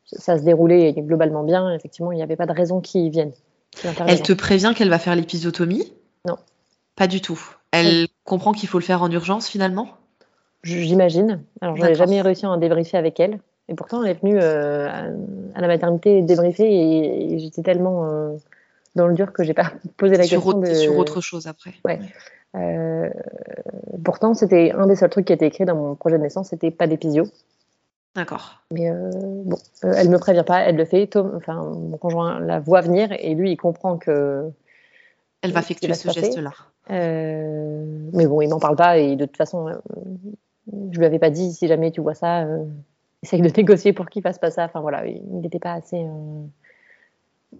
[0.06, 1.72] ça se déroulait globalement bien.
[1.74, 3.32] Effectivement, il n'y avait pas de raison qu'ils viennent.
[4.06, 5.92] Elle te prévient qu'elle va faire l'épisotomie
[6.24, 6.36] Non.
[6.96, 7.40] Pas du tout.
[7.72, 9.88] Elle comprend qu'il faut le faire en urgence finalement
[10.62, 11.42] J'imagine.
[11.60, 13.38] Alors, je n'ai jamais réussi à en débriefer avec elle.
[13.68, 14.88] Et pourtant, elle est venue euh,
[15.54, 18.36] à la maternité débriefer et, j'étais tellement euh,
[18.94, 20.64] dans le dur que j'ai pas posé la question.
[20.74, 21.74] Sur autre chose après.
[21.84, 22.00] Ouais.
[22.54, 23.10] Euh,
[24.04, 26.70] pourtant, c'était un des seuls trucs qui était écrit dans mon projet de naissance, c'était
[26.70, 27.26] pas d'épisio.
[28.16, 28.62] D'accord.
[28.72, 31.06] Mais euh, bon, euh, elle me prévient pas, elle le fait.
[31.06, 34.50] Tom, enfin, mon conjoint la voit venir et lui, il comprend que.
[35.42, 36.52] Elle va effectuer ce geste-là.
[36.90, 39.68] Euh, mais bon, il m'en parle pas et de toute façon,
[40.66, 42.46] je lui avais pas dit si jamais tu vois ça,
[43.22, 44.64] essaye de négocier pour qu'il fasse pas ça.
[44.64, 46.02] Enfin voilà, il n'était pas assez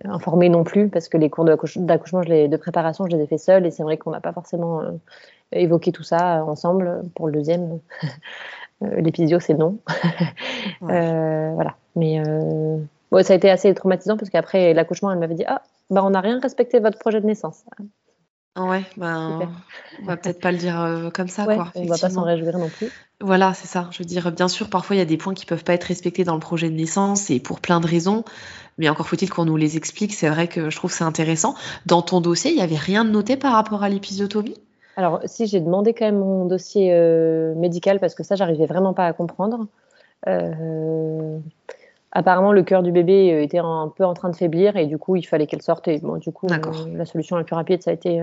[0.04, 3.66] informé non plus parce que les cours d'accouchement, de préparation, je les ai fait seul
[3.66, 4.82] et c'est vrai qu'on n'a pas forcément
[5.52, 7.80] évoqué tout ça ensemble pour le deuxième.
[8.82, 9.78] Euh, l'épisio, c'est non.
[10.82, 11.76] Euh, voilà.
[11.94, 12.78] Mais euh,
[13.22, 16.20] ça a été assez traumatisant parce qu'après l'accouchement, elle m'avait dit Ah, bah, on n'a
[16.20, 17.64] rien respecté votre projet de naissance.
[18.56, 19.48] Ah ouais, ben,
[20.02, 21.44] on va peut-être pas le dire comme ça.
[21.44, 22.90] quoi, on va pas s'en réjouir non plus.
[23.20, 23.88] Voilà, c'est ça.
[23.92, 25.84] Je veux dire, bien sûr, parfois il y a des points qui peuvent pas être
[25.84, 28.24] respectés dans le projet de naissance et pour plein de raisons.
[28.78, 30.12] Mais encore faut-il qu'on nous les explique.
[30.12, 31.54] C'est vrai que je trouve c'est intéressant.
[31.86, 34.56] Dans ton dossier, il y avait rien de noté par rapport à l'épisiotomie?
[34.96, 38.94] Alors, si j'ai demandé quand même mon dossier euh, médical parce que ça, j'arrivais vraiment
[38.94, 39.66] pas à comprendre.
[40.26, 41.38] Euh,
[42.16, 44.98] apparemment, le cœur du bébé euh, était un peu en train de faiblir et du
[44.98, 45.86] coup, il fallait qu'elle sorte.
[45.88, 48.22] Et bon, du coup, la solution la plus rapide, ça a été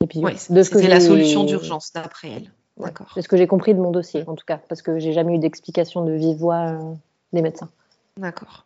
[0.00, 0.32] l'épisode.
[0.32, 2.50] Oui, c'était la solution d'urgence d'après elle.
[2.78, 3.10] D'accord.
[3.14, 5.34] c'est ce que j'ai compris de mon dossier, en tout cas, parce que j'ai jamais
[5.34, 6.78] eu d'explication de vive voix
[7.34, 7.68] des médecins.
[8.16, 8.64] D'accord.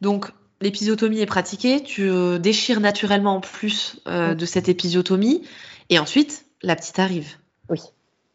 [0.00, 2.08] Donc, l'épisiotomie est pratiquée, tu
[2.38, 5.42] déchires naturellement en plus de cette épisiotomie,
[5.90, 7.34] et ensuite, la petite arrive.
[7.68, 7.80] Oui.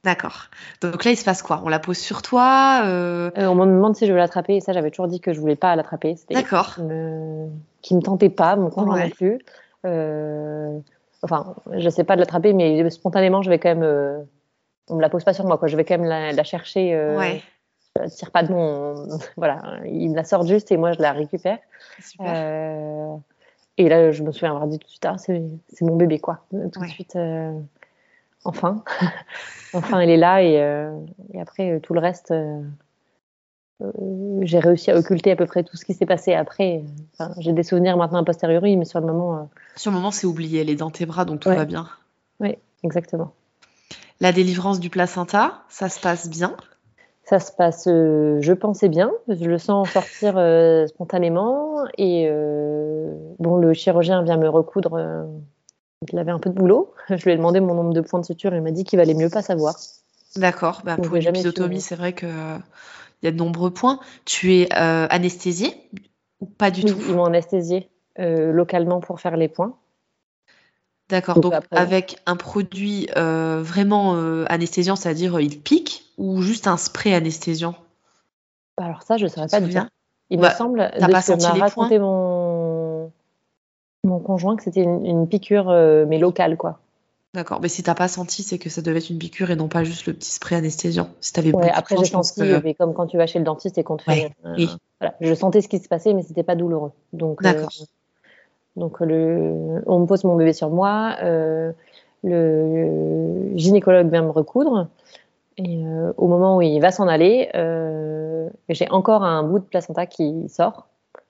[0.04, 0.46] D'accord.
[0.82, 1.62] Donc là, il se passe quoi?
[1.66, 3.32] On la pose sur toi euh...
[3.36, 5.58] On me demande si je veux l'attraper, et ça, j'avais toujours dit que je voulais
[5.58, 6.16] pas l'attraper.
[6.32, 6.76] D'accord.
[6.76, 7.50] Qui me...
[7.82, 9.40] qui me tentait pas, mon conjoint non plus.
[9.86, 10.80] Euh...
[11.22, 13.84] Enfin, je sais pas de l'attraper, mais spontanément, je vais quand même.
[13.84, 14.20] Euh...
[14.90, 15.68] On me la pose pas sur moi, quoi.
[15.68, 16.94] Je vais quand même la, la chercher.
[16.96, 17.18] Euh...
[17.18, 17.42] Ouais.
[18.02, 18.96] Je tire pas de mon.
[19.38, 21.60] voilà, il me la sort juste et moi, je la récupère.
[22.02, 22.32] Super.
[22.34, 23.16] Euh,
[23.78, 25.42] et là, je me souviens avoir dit tout de suite, ah, c'est
[25.82, 26.40] mon bébé, quoi.
[26.52, 26.88] Tout Ouais.
[26.88, 27.52] de suite, euh,
[28.43, 28.84] enfin.
[29.73, 30.91] enfin, elle est là et, euh,
[31.34, 32.62] et après, tout le reste, euh,
[33.82, 33.91] euh,
[34.41, 36.84] j'ai réussi à occulter à peu près tout ce qui s'est passé après.
[37.13, 40.28] Enfin, j'ai des souvenirs maintenant a posteriori, mais sur le moment, Sur le moment, c'est
[40.28, 40.62] oublié.
[40.62, 41.56] Elle est dans tes bras, donc tout Ouais.
[41.56, 41.88] va bien.
[42.84, 43.34] exactement.
[44.21, 46.56] La délivrance du placenta, ça se passe bien?
[47.23, 53.13] Ça se passe, euh, je pensais bien, je le sens sortir euh, spontanément et euh,
[53.38, 55.28] bon, le chirurgien vient me recoudre.
[56.08, 56.94] Il avait un peu de boulot.
[57.10, 58.54] Je lui ai demandé mon nombre de points de suture.
[58.54, 59.76] Il m'a dit qu'il valait mieux pas savoir.
[60.36, 60.82] D'accord.
[60.86, 62.58] Bah, pour une su, c'est vrai que euh,
[63.22, 64.00] il y a de nombreux points.
[64.26, 65.74] Tu es euh, anesthésié
[66.40, 66.98] ou pas du Oui, tout?
[67.10, 69.76] ils m'ont anesthésié euh, localement pour faire les points.
[71.10, 71.36] D'accord.
[71.36, 74.14] Donc Donc après- avec un produit euh, vraiment
[74.48, 77.76] anesthésiant, c'est-à-dire il pique, ou juste un spray anesthésiant?
[78.78, 79.90] Bah, Alors ça, je ne saurais pas dire.
[80.30, 82.38] Il Bah, me semble, t'as pas senti les raconté mon...
[84.04, 86.80] mon conjoint, que c'était une, une piqûre, euh, mais locale, quoi.
[87.34, 87.60] D'accord.
[87.62, 89.84] Mais si t'as pas senti, c'est que ça devait être une piqûre et non pas
[89.84, 91.10] juste le petit spray anesthésiant.
[91.22, 93.78] Si t'avais Ouais, après, j'ai senti, que- mais comme quand tu vas chez le dentiste
[93.78, 94.12] et qu'on te fait.
[94.12, 94.70] Ouais, oui.
[95.00, 96.92] voilà, je sentais ce qui se passait, mais c'était pas douloureux.
[97.14, 97.70] Donc, euh, D'accord.
[98.76, 99.84] donc le...
[99.86, 101.72] on me pose mon bébé sur moi, euh,
[102.24, 104.88] le gynécologue vient me recoudre,
[105.58, 109.66] et euh, au moment où il va s'en aller, euh, j'ai encore un bout de
[109.66, 110.88] placenta qui sort.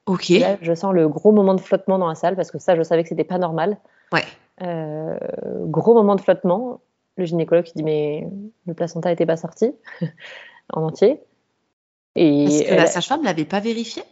[0.09, 0.29] Ok.
[0.29, 2.81] Là, je sens le gros moment de flottement dans la salle, parce que ça, je
[2.81, 3.77] savais que c'était pas normal.
[4.11, 4.23] Ouais.
[4.63, 5.17] Euh,
[5.67, 6.81] gros moment de flottement.
[7.15, 8.27] Le gynécologue qui dit mais
[8.65, 9.71] le placenta n'était pas sorti
[10.73, 11.21] en entier.
[12.15, 14.03] Et, Parce que elle- la sage-femme l'avait pas vérifié?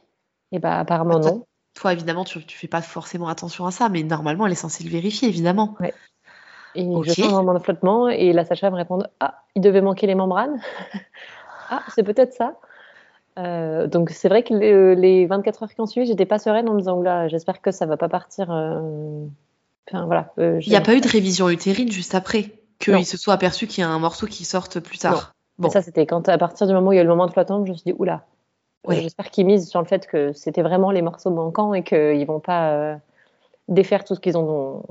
[0.51, 1.45] Et bah, apparemment non.
[1.73, 4.83] Toi, évidemment, tu, tu fais pas forcément attention à ça, mais normalement, elle est censée
[4.83, 5.75] le vérifier, évidemment.
[6.75, 7.05] Et Ok.
[7.05, 10.15] je sens un moment de flottement et la sage-femme répond ah il devait manquer les
[10.15, 10.59] membranes.
[11.69, 12.59] ah c'est peut-être ça.
[13.37, 16.67] Euh, donc c'est vrai que les, les 24 heures qui ont suivi, j'étais pas sereine
[16.69, 18.51] en me disant là j'espère que ça va pas partir.
[18.51, 19.25] euh,
[19.89, 20.33] Enfin voilà.
[20.39, 22.51] euh, Il n'y a pas eu de révision utérine juste après,
[22.87, 22.97] Non.
[22.97, 25.33] qu'il se soit aperçu qu'il y a un morceau qui sorte plus tard.
[25.59, 27.25] Bon, ça c'était quand à partir du moment où il y a eu le moment
[27.27, 28.15] de flottement, je me suis dit oula.
[28.87, 29.01] euh, Ouais.
[29.01, 32.39] J'espère qu'ils misent sur le fait que c'était vraiment les morceaux manquants et qu'ils vont
[32.39, 32.95] pas euh,
[33.67, 34.83] défaire tout ce qu'ils ont.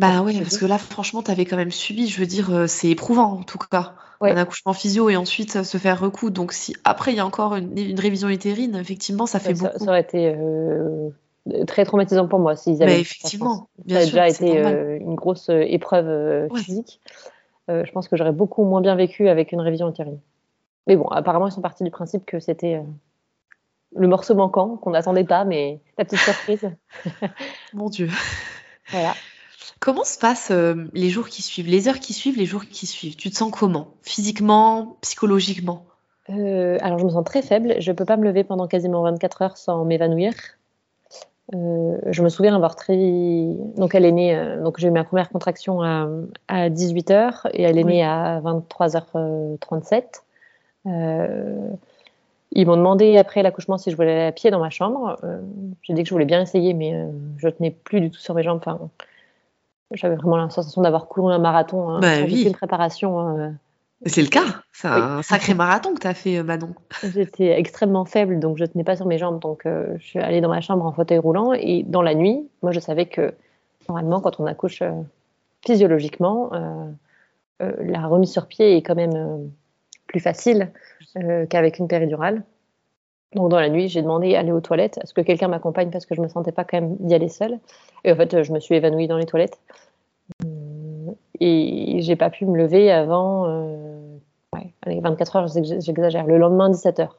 [0.00, 2.88] Bah ouais, parce que là, franchement, t'avais quand même subi, je veux dire, euh, c'est
[2.88, 3.94] éprouvant en tout cas.
[4.20, 4.32] Ouais.
[4.32, 6.34] Un accouchement physio et ensuite euh, se faire recoudre.
[6.34, 9.68] Donc, si après il y a encore une, une révision utérine, effectivement, ça fait ça,
[9.68, 9.82] beaucoup.
[9.84, 11.08] ça aurait été euh,
[11.66, 12.98] très traumatisant pour moi s'ils avaient.
[12.98, 13.10] Mais ça, je pense.
[13.16, 16.60] effectivement, ça bien a sûr, déjà été euh, une grosse épreuve euh, Ouais.
[16.60, 17.00] physique.
[17.68, 20.18] Je pense que j'aurais beaucoup moins bien vécu avec une révision utérine.
[20.88, 22.82] Mais bon, apparemment, ils sont partis du principe que c'était
[23.94, 26.68] le morceau manquant qu'on n'attendait pas, mais la petite surprise.
[27.72, 28.08] Mon Dieu.
[28.90, 29.14] voilà.
[29.80, 32.86] Comment se passent euh, les jours qui suivent, les heures qui suivent, les jours qui
[32.86, 33.16] suivent?
[33.16, 33.88] Tu te sens comment?
[34.02, 35.86] Physiquement, psychologiquement?
[36.28, 37.76] Euh, alors, je me sens très faible.
[37.80, 40.34] Je ne peux pas me lever pendant quasiment 24 heures sans m'évanouir.
[41.54, 42.96] Euh, je me souviens avoir très.
[43.76, 44.56] Donc, elle est née.
[44.62, 46.08] donc, j'ai eu ma première contraction à,
[46.46, 47.94] à 18 heures et elle est Oui.
[47.94, 50.22] née à 23h37.
[50.86, 51.70] Euh,
[52.52, 55.18] ils m'ont demandé après l'accouchement si je voulais aller à pied dans ma chambre.
[55.24, 55.40] Euh,
[55.82, 58.34] j'ai dit que je voulais bien essayer, mais euh, je tenais plus du tout sur
[58.34, 58.58] mes jambes.
[58.58, 58.78] Enfin,
[59.92, 62.40] j'avais vraiment la sensation d'avoir couru un marathon hein, Bah oui.
[62.40, 63.38] aucune préparation.
[63.38, 63.48] euh,
[64.06, 64.44] C'est le cas.
[64.72, 64.94] C'est Oui.
[64.96, 66.74] un sacré marathon que t'as fait, euh, Manon.
[67.02, 69.40] J'étais extrêmement faible, donc je tenais pas sur mes jambes.
[69.40, 71.52] Donc euh, je suis allée dans ma chambre en fauteuil roulant.
[71.52, 73.34] Et dans la nuit, moi je savais que
[73.88, 74.90] normalement, quand on accouche euh,
[75.66, 76.50] physiologiquement,
[77.60, 79.50] la remise sur pied est quand même
[80.06, 80.70] plus facile
[81.50, 82.42] qu'avec une péridurale.
[83.34, 84.98] Donc dans la nuit, j'ai demandé à aller aux toilettes.
[85.02, 87.58] Est-ce que quelqu'un m'accompagne parce que je me sentais pas quand même d'y aller seule.
[88.04, 89.58] Et en fait, je me suis évanouie dans les toilettes.
[90.44, 94.16] Hum, Et j'ai pas pu me lever avant euh,
[94.54, 96.26] ouais, allez, 24 heures, j'exagère.
[96.26, 97.16] Le lendemain, 17 heures.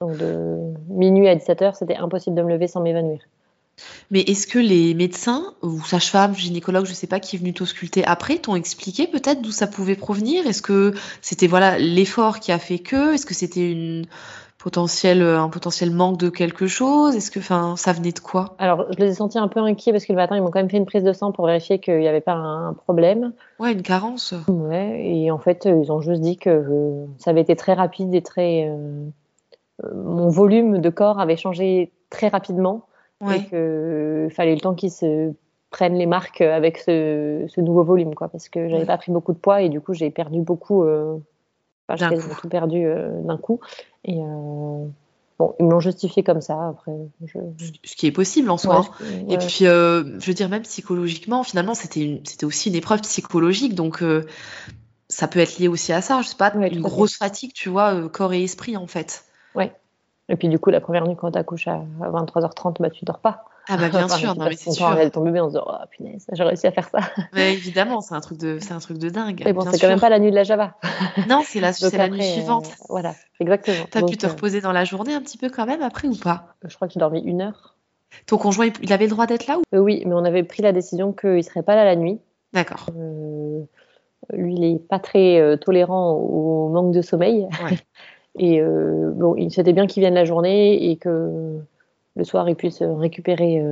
[0.00, 3.20] Donc de minuit à 17 heures, c'était impossible de me lever sans m'évanouir.
[4.10, 8.04] Mais est-ce que les médecins ou sages-femmes, gynécologues, je sais pas, qui est venu t'ausculter
[8.04, 10.46] après, t'ont expliqué peut-être d'où ça pouvait provenir?
[10.46, 13.14] Est-ce que c'était voilà l'effort qui a fait que?
[13.14, 14.06] Est-ce que c'était une
[14.58, 17.16] potentielle, un potentiel manque de quelque chose?
[17.16, 18.54] Est-ce que, enfin, ça venait de quoi?
[18.58, 20.58] Alors, je les ai sentis un peu inquiets parce que le matin, ils m'ont quand
[20.58, 23.32] même fait une prise de sang pour vérifier qu'il n'y avait pas un problème.
[23.60, 24.34] Ouais, une carence.
[24.48, 28.14] Ouais, et en fait, ils ont juste dit que euh, ça avait été très rapide
[28.14, 28.68] et très.
[28.68, 29.06] euh,
[29.84, 32.86] euh, mon volume de corps avait changé très rapidement
[33.22, 33.40] et Ouais.
[33.40, 35.32] qu'il fallait le temps qu'il se
[35.70, 39.38] prenne les marques avec ce, nouveau volume, quoi, parce que j'avais pas pris beaucoup de
[39.38, 40.84] poids et du coup j'ai perdu beaucoup.
[41.88, 42.86] Enfin, tout perdu
[43.24, 43.60] d'un coup.
[44.04, 44.20] Et
[45.38, 46.70] Bon, ils me l'ont justifié comme ça.
[46.70, 46.92] Après,
[47.84, 48.88] ce qui est possible en soi.
[49.28, 53.76] Et puis, euh, je veux dire, même psychologiquement, finalement, c'était c'était aussi une épreuve psychologique,
[53.76, 54.26] donc euh,
[55.08, 56.22] ça peut être lié aussi à ça.
[56.22, 59.26] Je sais pas, une grosse fatigue, tu vois, euh, corps et esprit en fait.
[59.54, 59.72] Ouais.
[60.28, 63.20] Et puis du coup, la première nuit quand tu accouches à 23h30, bah tu dors
[63.20, 63.44] pas.
[63.68, 64.90] Ah bah bien sûr, non, mais c'est sûr.
[64.98, 67.00] Elle ton bébé, on se dit oh punaise, j'ai réussi à faire ça.
[67.34, 69.42] Mais évidemment, c'est un truc de, c'est un truc de dingue.
[69.44, 70.74] Mais bon, c'est quand même pas la nuit de la Java.
[71.28, 72.66] Non, c'est la, c'est la nuit suivante.
[72.66, 73.84] Euh, voilà, exactement.
[73.90, 76.16] T'as pu te euh, reposer dans la journée un petit peu quand même après ou
[76.16, 76.54] pas?
[76.64, 77.76] Je crois que j'ai dormi une heure.
[78.26, 79.62] Ton conjoint, il avait le droit d'être là ou?
[79.74, 82.20] Euh, Oui, mais on avait pris la décision qu'il serait pas là la nuit.
[82.54, 82.86] D'accord.
[84.32, 87.46] lui, il est pas très tolérant au manque de sommeil.
[87.62, 87.78] Ouais.
[88.38, 91.60] Et bon, il c'était bien qu'il vienne la journée et que
[92.18, 93.62] le soir, il puisse récupérer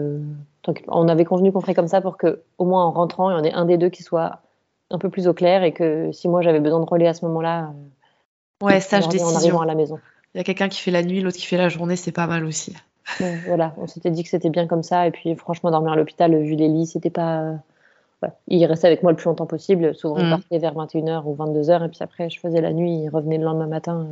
[0.89, 3.37] on avait convenu qu'on ferait comme ça pour que, au moins en rentrant, il y
[3.37, 4.41] en ait un des deux qui soit
[4.91, 7.25] un peu plus au clair et que si moi j'avais besoin de relais à ce
[7.27, 7.73] moment-là,
[8.63, 9.35] euh, ouais, sage décision.
[9.35, 9.99] En arrivant à la maison.
[10.35, 12.27] Il y a quelqu'un qui fait la nuit, l'autre qui fait la journée, c'est pas
[12.27, 12.75] mal aussi.
[13.47, 16.37] voilà, on s'était dit que c'était bien comme ça et puis franchement dormir à l'hôpital
[16.37, 17.55] vu les lits, c'était pas.
[18.49, 19.95] Il restait avec moi le plus longtemps possible.
[19.95, 20.31] Souvent, on mm.
[20.31, 23.45] partait vers 21h ou 22h et puis après, je faisais la nuit, il revenait le
[23.45, 24.07] lendemain matin.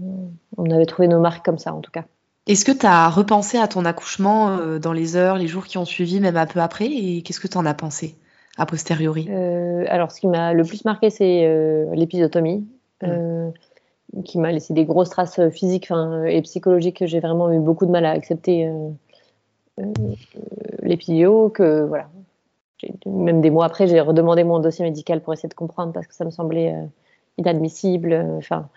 [0.00, 2.04] On avait trouvé nos marques comme ça en tout cas.
[2.46, 5.78] Est-ce que tu as repensé à ton accouchement euh, dans les heures, les jours qui
[5.78, 8.16] ont suivi, même un peu après Et qu'est-ce que tu en as pensé
[8.58, 9.26] a posteriori?
[9.30, 12.66] Euh, Alors, ce qui m'a le plus marqué, c'est euh, l'épisotomie,
[13.02, 13.50] mmh.
[14.24, 15.90] qui m'a laissé des grosses traces physiques
[16.26, 18.70] et psychologiques que j'ai vraiment eu beaucoup de mal à accepter
[20.82, 22.08] l'épidio, que voilà.
[23.06, 26.14] Même des mois après, j'ai redemandé mon dossier médical pour essayer de comprendre parce que
[26.14, 26.74] ça me semblait
[27.38, 28.12] inadmissible.
[28.36, 28.68] Enfin,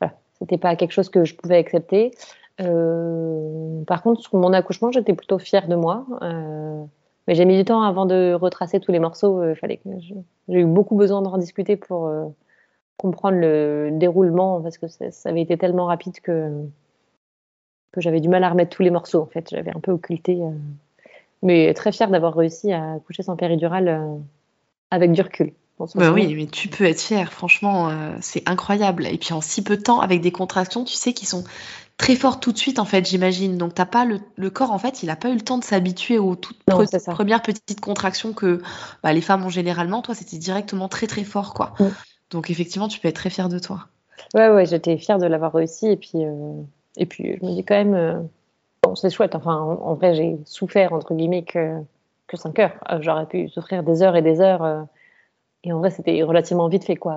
[0.00, 2.12] voilà, c'était pas quelque chose que je pouvais accepter.
[2.60, 6.06] Euh, par contre, sur mon accouchement, j'étais plutôt fière de moi.
[6.22, 6.84] Euh,
[7.26, 9.40] mais j'ai mis du temps avant de retracer tous les morceaux.
[9.40, 9.88] Euh, fallait que
[10.48, 12.10] j'ai eu beaucoup besoin d'en discuter pour
[12.96, 16.50] comprendre le déroulement parce que ça, avait été tellement rapide que
[17.92, 19.22] que j'avais du mal à remettre tous les morceaux.
[19.22, 20.40] En fait, j'avais un peu occulté.
[21.42, 24.20] mais très fière d'avoir réussi à coucher sans péridurale
[24.90, 25.52] avec du recul.
[25.96, 27.90] Bah oui, mais tu peux être fière, franchement,
[28.20, 29.06] c'est incroyable.
[29.06, 31.44] Et puis en si peu de temps, avec des contractions, tu sais, qui sont
[31.96, 33.56] très fort tout de suite en fait j'imagine.
[33.56, 36.18] Donc t'as pas le, corps en fait il a pas eu le temps de s'habituer
[36.18, 38.60] aux toutes premières petites contractions que
[39.02, 40.02] bah, les femmes ont généralement.
[40.02, 41.74] Toi c'était directement très très fort quoi.
[42.30, 43.86] Donc effectivement tu peux être très fière de toi.
[44.34, 45.86] Ouais ouais j'étais fière de l'avoir réussi.
[45.86, 46.62] Et puis euh,
[46.96, 48.20] et puis je me dis quand même euh,
[48.82, 49.34] bon c'est chouette.
[49.34, 51.78] Enfin en, vrai j'ai souffert entre guillemets que
[52.26, 52.74] que 5 heures.
[52.90, 54.86] Euh, j'aurais pu souffrir des heures et des heures
[55.64, 57.16] et en vrai, c'était relativement vite fait, quoi.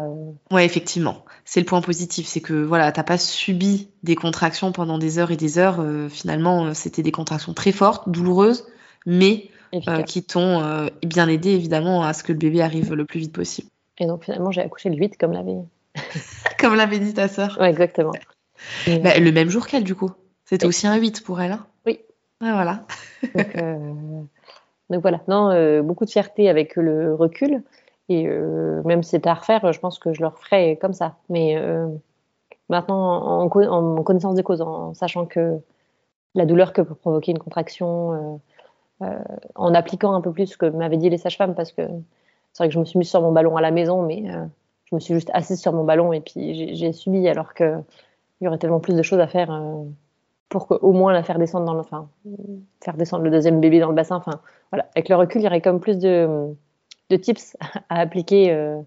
[0.52, 1.26] Ouais, effectivement.
[1.44, 5.32] C'est le point positif, c'est que voilà, t'as pas subi des contractions pendant des heures
[5.32, 5.82] et des heures.
[5.82, 8.66] Euh, finalement, euh, c'était des contractions très fortes, douloureuses,
[9.06, 9.50] mais
[9.90, 13.34] euh, qui t'ont bien aidé évidemment à ce que le bébé arrive le plus vite
[13.34, 13.68] possible.
[13.98, 15.58] Et donc finalement, j'ai accouché le 8 comme l'avait.
[16.60, 17.58] comme l'avait dit ta sœur.
[17.60, 18.14] Ouais, exactement.
[19.04, 20.12] Bah, le même jour qu'elle, du coup.
[20.46, 21.52] C'était aussi un 8 pour elle.
[21.52, 22.00] Hein oui.
[22.40, 22.86] Voilà.
[23.36, 23.58] donc,
[24.90, 25.22] donc, voilà.
[25.28, 27.62] Non, beaucoup de fierté avec le recul.
[28.10, 31.16] Et euh, même si c'était à refaire, je pense que je le referais comme ça.
[31.30, 31.88] Mais euh,
[32.70, 33.50] maintenant, en,
[34.04, 35.60] connaissance des causes, en sachant que
[36.36, 38.40] la douleur que peut provoquer une contraction,
[39.02, 39.20] euh,
[39.56, 41.82] en appliquant un peu plus ce que m'avaient dit les sages-femmes, parce que
[42.54, 44.24] c'est vrai que je me suis mise sur mon ballon à la maison, mais
[44.86, 47.84] je me suis juste assise sur mon ballon et puis j'ai subi, alors qu'il
[48.42, 49.52] y aurait tellement plus de choses à faire
[50.50, 51.84] pour au moins la faire descendre dans le,
[52.82, 54.16] faire descendre le deuxième bébé dans le bassin.
[54.16, 54.40] Enfin,
[54.72, 56.56] voilà, avec le recul, il y aurait comme plus de
[57.10, 57.58] de tips
[57.90, 58.78] à appliquer euh,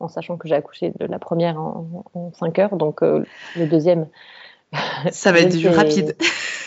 [0.00, 3.24] en sachant que j'ai accouché de la première en, 5 heures, donc euh,
[3.56, 4.06] le deuxième.
[5.10, 6.16] Ça va être du rapide.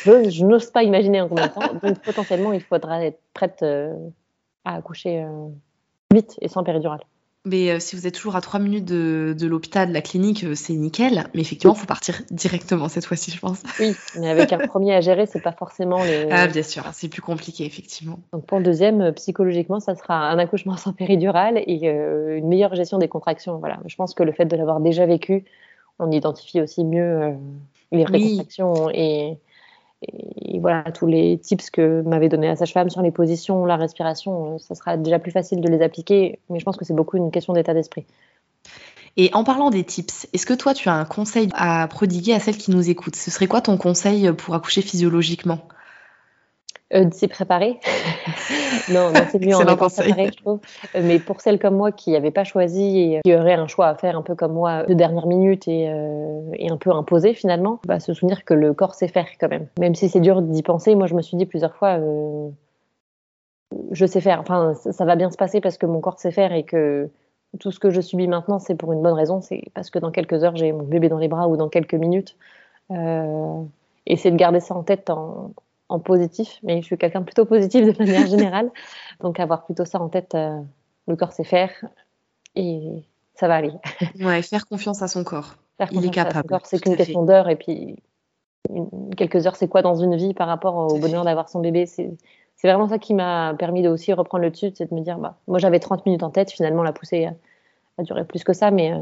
[0.06, 1.74] Je, n'ose pas imaginer en combien de temps.
[1.82, 3.95] Donc potentiellement, il faudra être prête euh,
[4.65, 5.26] à accoucher
[6.12, 7.02] vite et sans péridurale.
[7.43, 10.43] Mais euh, si vous êtes toujours à 3 minutes de, de l'hôpital, de la clinique,
[10.43, 11.25] euh, c'est nickel.
[11.34, 13.63] Mais effectivement, il faut partir directement cette fois-ci, je pense.
[13.80, 16.27] Oui, mais avec un premier à gérer, c'est pas forcément les.
[16.30, 18.19] Ah, bien sûr, c'est plus compliqué, effectivement.
[18.32, 22.76] Donc pour le deuxième, euh, psychologiquement, ça sera un accouchement sans péridurale et une meilleure
[22.76, 23.57] gestion des contractions.
[23.57, 23.80] Voilà.
[23.88, 25.45] Je pense que le fait de l'avoir déjà vécu,
[25.97, 27.36] on identifie aussi mieux
[27.91, 29.39] les vraies contractions et
[30.02, 34.56] et voilà, tous les tips que m'avait donné la sage-femme sur les positions, la respiration,
[34.56, 37.18] euh, ça sera déjà plus facile de les appliquer, mais je pense que c'est beaucoup
[37.18, 38.06] une question d'état d'esprit.
[39.18, 42.39] Et en parlant des tips, est-ce que toi tu as un conseil à prodiguer à
[42.39, 43.16] celles qui nous écoutent?
[43.16, 45.60] Ce serait quoi ton conseil pour accoucher physiologiquement?
[46.94, 47.80] Euh, de s'y préparer.
[48.92, 50.60] non, non c'est mieux en étant préparé, je trouve.
[50.96, 53.88] Euh, mais pour celles comme moi qui n'avaient pas choisi et qui auraient un choix
[53.88, 57.34] à faire un peu comme moi de dernière minute et, euh, et un peu imposé
[57.34, 59.68] finalement, bah, se souvenir que le corps sait faire quand même.
[59.80, 62.00] Même si c'est dur d'y penser, moi je me suis dit plusieurs fois,
[63.92, 64.39] je sais faire.
[64.42, 67.10] Enfin, ça va bien se passer parce que mon corps sait faire et que
[67.60, 69.42] tout ce que je subis maintenant, c'est pour une bonne raison.
[69.42, 71.94] C'est parce que dans quelques heures, j'ai mon bébé dans les bras ou dans quelques
[71.94, 72.36] minutes.
[72.92, 73.64] Euh,
[74.06, 75.52] essayer de garder ça en tête en,
[76.00, 76.60] positif.
[76.64, 78.72] Mais je suis quelqu'un plutôt positif de manière générale.
[79.22, 80.60] Donc, avoir plutôt ça en tête, euh,
[81.08, 81.72] le corps sait faire
[82.56, 83.04] et
[83.36, 83.74] ça va aller.
[84.20, 85.56] Ouais, faire confiance à son corps.
[85.92, 86.60] Il est capable.
[86.64, 87.98] C'est qu'une question d'heure et puis
[89.18, 91.86] quelques heures, c'est quoi dans une vie par rapport au bonheur d'avoir son bébé?
[91.86, 92.12] C'est
[92.64, 95.38] vraiment ça qui m'a permis de aussi reprendre le dessus, c'est de me dire, bah,
[95.48, 98.94] moi j'avais 30 minutes en tête, finalement la poussée a, duré plus que ça, mais
[98.94, 98.98] euh,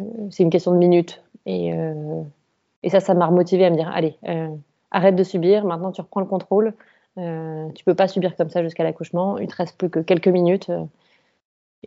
[0.00, 1.22] euh, c'est une question de minutes.
[1.46, 2.22] Et, euh,
[2.82, 4.18] et ça, ça m'a remotivé à me dire, allez,
[4.90, 6.74] arrête de subir, maintenant tu reprends le contrôle,
[7.16, 10.70] tu peux pas subir comme ça jusqu'à l'accouchement, il te reste plus que quelques minutes,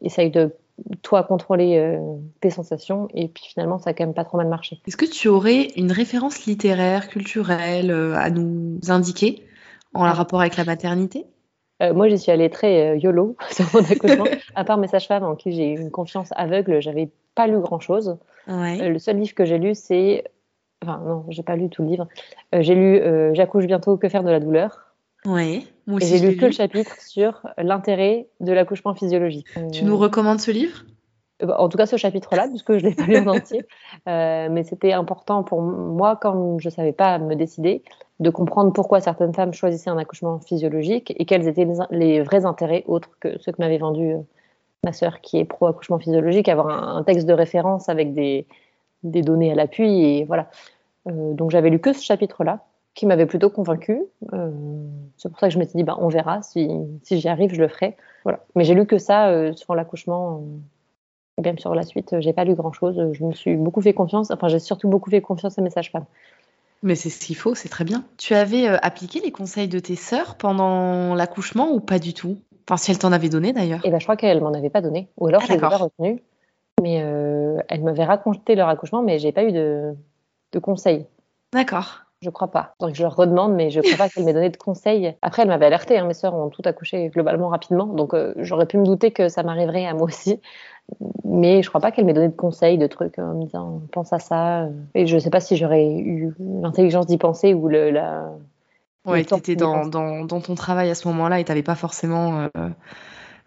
[0.02, 0.56] essaye de
[1.02, 2.00] toi contrôler
[2.40, 4.80] tes sensations, et puis finalement ça a quand même pas trop mal marché.
[4.86, 9.44] Est-ce que tu aurais une référence littéraire, culturelle à nous indiquer
[9.94, 11.26] en rapport avec la maternité?
[11.82, 14.26] Euh, moi, j'y suis allée très euh, YOLO sur mon accouchement.
[14.56, 18.18] à part mes sages-femmes en qui j'ai une confiance aveugle, j'avais pas lu grand-chose.
[18.48, 20.24] Euh, le seul livre que j'ai lu, c'est.
[20.84, 22.08] Enfin, non, j'ai pas lu tout le livre.
[22.54, 23.02] j'ai lu
[23.34, 24.94] J'accouche bientôt, que faire de la douleur
[25.26, 25.68] Oui.
[26.00, 29.48] Et j'ai lu que le chapitre sur l'intérêt de l'accouchement physiologique.
[29.72, 30.84] Tu nous recommandes ce livre?
[31.42, 33.66] Bah, en tout cas ce chapitre-là, puisque je l'ai pas lu en entier.
[34.06, 37.84] mais c'était important pour moi, quand je savais pas me décider,
[38.20, 42.84] de comprendre pourquoi certaines femmes choisissaient un accouchement physiologique et quels étaient les, vrais intérêts
[42.88, 44.20] autres que ceux que m'avait vendu euh,
[44.84, 48.46] ma sœur qui est pro accouchement physiologique, avoir un, texte de référence avec des,
[49.04, 50.50] données à l'appui et voilà.
[51.08, 54.02] Euh, donc j'avais lu que ce chapitre-là qui m'avait plutôt convaincu.
[54.34, 54.52] Euh,
[55.18, 56.70] c'est pour ça que je m'étais dit bah, on verra si,
[57.04, 57.98] si j'y arrive, je le ferai.
[58.24, 58.40] Voilà.
[58.56, 60.44] Mais j'ai lu que ça sur l'accouchement.
[61.44, 63.12] même sur la suite, j'ai pas lu grand chose.
[63.14, 64.32] Je me suis beaucoup fait confiance.
[64.32, 66.06] Enfin, j'ai surtout beaucoup fait confiance à mes sages-femmes.
[66.84, 68.04] Mais c'est ce qu'il faut, c'est très bien.
[68.18, 72.38] Tu avais euh, appliqué les conseils de tes sœurs pendant l'accouchement ou pas du tout?
[72.68, 73.80] Enfin, si elles t'en avaient donné d'ailleurs.
[73.86, 75.08] Eh ben, je crois qu'elles m'en avaient pas donné.
[75.18, 76.22] Ou alors, ah, je les ai pas retenues.
[76.84, 79.94] Mais euh, elles m'avaient raconté leur accouchement, mais j'ai pas eu de,
[80.52, 81.06] de conseils.
[81.54, 82.02] D'accord.
[82.22, 82.76] Je crois pas.
[82.80, 85.16] Donc je leur redemande, mais je crois pas qu'elles m'aient donné de conseils.
[85.22, 85.98] Après, elles m'avaient alerté.
[85.98, 89.28] Hein, mes sœurs ont tout accouché globalement rapidement, donc euh, j'aurais pu me douter que
[89.28, 90.40] ça m'arriverait à moi aussi
[91.24, 94.14] mais je crois pas qu'elle m'ait donné de conseils, de trucs en me disant pense
[94.14, 94.68] à ça.
[94.94, 98.32] Et je sais pas si j'aurais eu l'intelligence d'y penser ou le, la.
[99.06, 101.76] Ouais, tu étais dans, dans, dans, ton travail à ce moment-là et tu n'avais pas
[101.76, 102.70] forcément euh,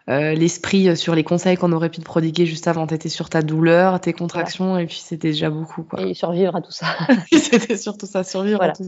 [0.08, 2.86] euh, l'esprit sur les conseils qu'on aurait pu te prodiguer juste avant.
[2.86, 5.82] Tu étais sur ta douleur, tes contractions et puis c'était déjà beaucoup.
[5.82, 6.02] Quoi.
[6.02, 6.86] Et survivre à tout ça.
[7.32, 8.84] c'était surtout ça, survivre à tout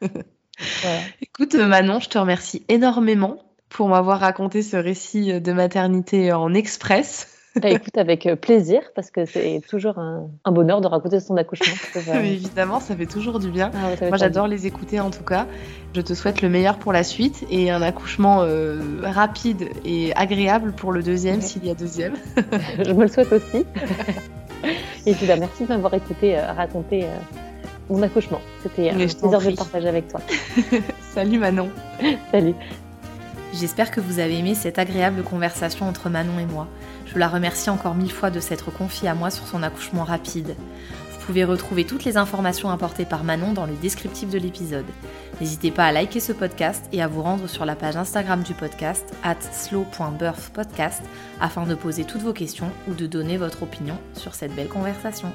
[0.00, 0.08] ça.
[1.20, 3.38] Écoute, Manon, je te remercie énormément
[3.68, 7.33] pour m'avoir raconté ce récit de maternité en express.
[7.60, 11.74] Bah, écoute, avec euh, plaisir, parce que c'est toujours un, bonheur de raconter son accouchement.
[12.24, 13.70] Évidemment, ça fait toujours du bien.
[13.74, 15.46] Ah Moi, j'adore les écouter en tout cas.
[15.94, 20.72] Je te souhaite le meilleur pour la suite et un accouchement euh, rapide et agréable
[20.72, 22.14] pour le deuxième, s'il y a deuxième.
[22.84, 23.64] Je me le souhaite aussi.
[25.06, 27.06] et puis, bah, merci de m'avoir écouté euh, raconter
[27.88, 28.40] mon accouchement.
[28.64, 30.20] C'était un plaisir de le partager avec toi.
[31.14, 31.68] Salut Manon.
[32.32, 32.54] Salut.
[33.52, 36.66] J'espère que vous avez aimé cette agréable conversation entre Manon et moi.
[37.14, 40.56] Je la remercie encore mille fois de s'être confiée à moi sur son accouchement rapide.
[41.12, 44.84] Vous pouvez retrouver toutes les informations apportées par Manon dans le descriptif de l'épisode.
[45.40, 48.52] N'hésitez pas à liker ce podcast et à vous rendre sur la page Instagram du
[48.52, 51.02] podcast at slow.birthpodcast
[51.40, 55.32] afin de poser toutes vos questions ou de donner votre opinion sur cette belle conversation.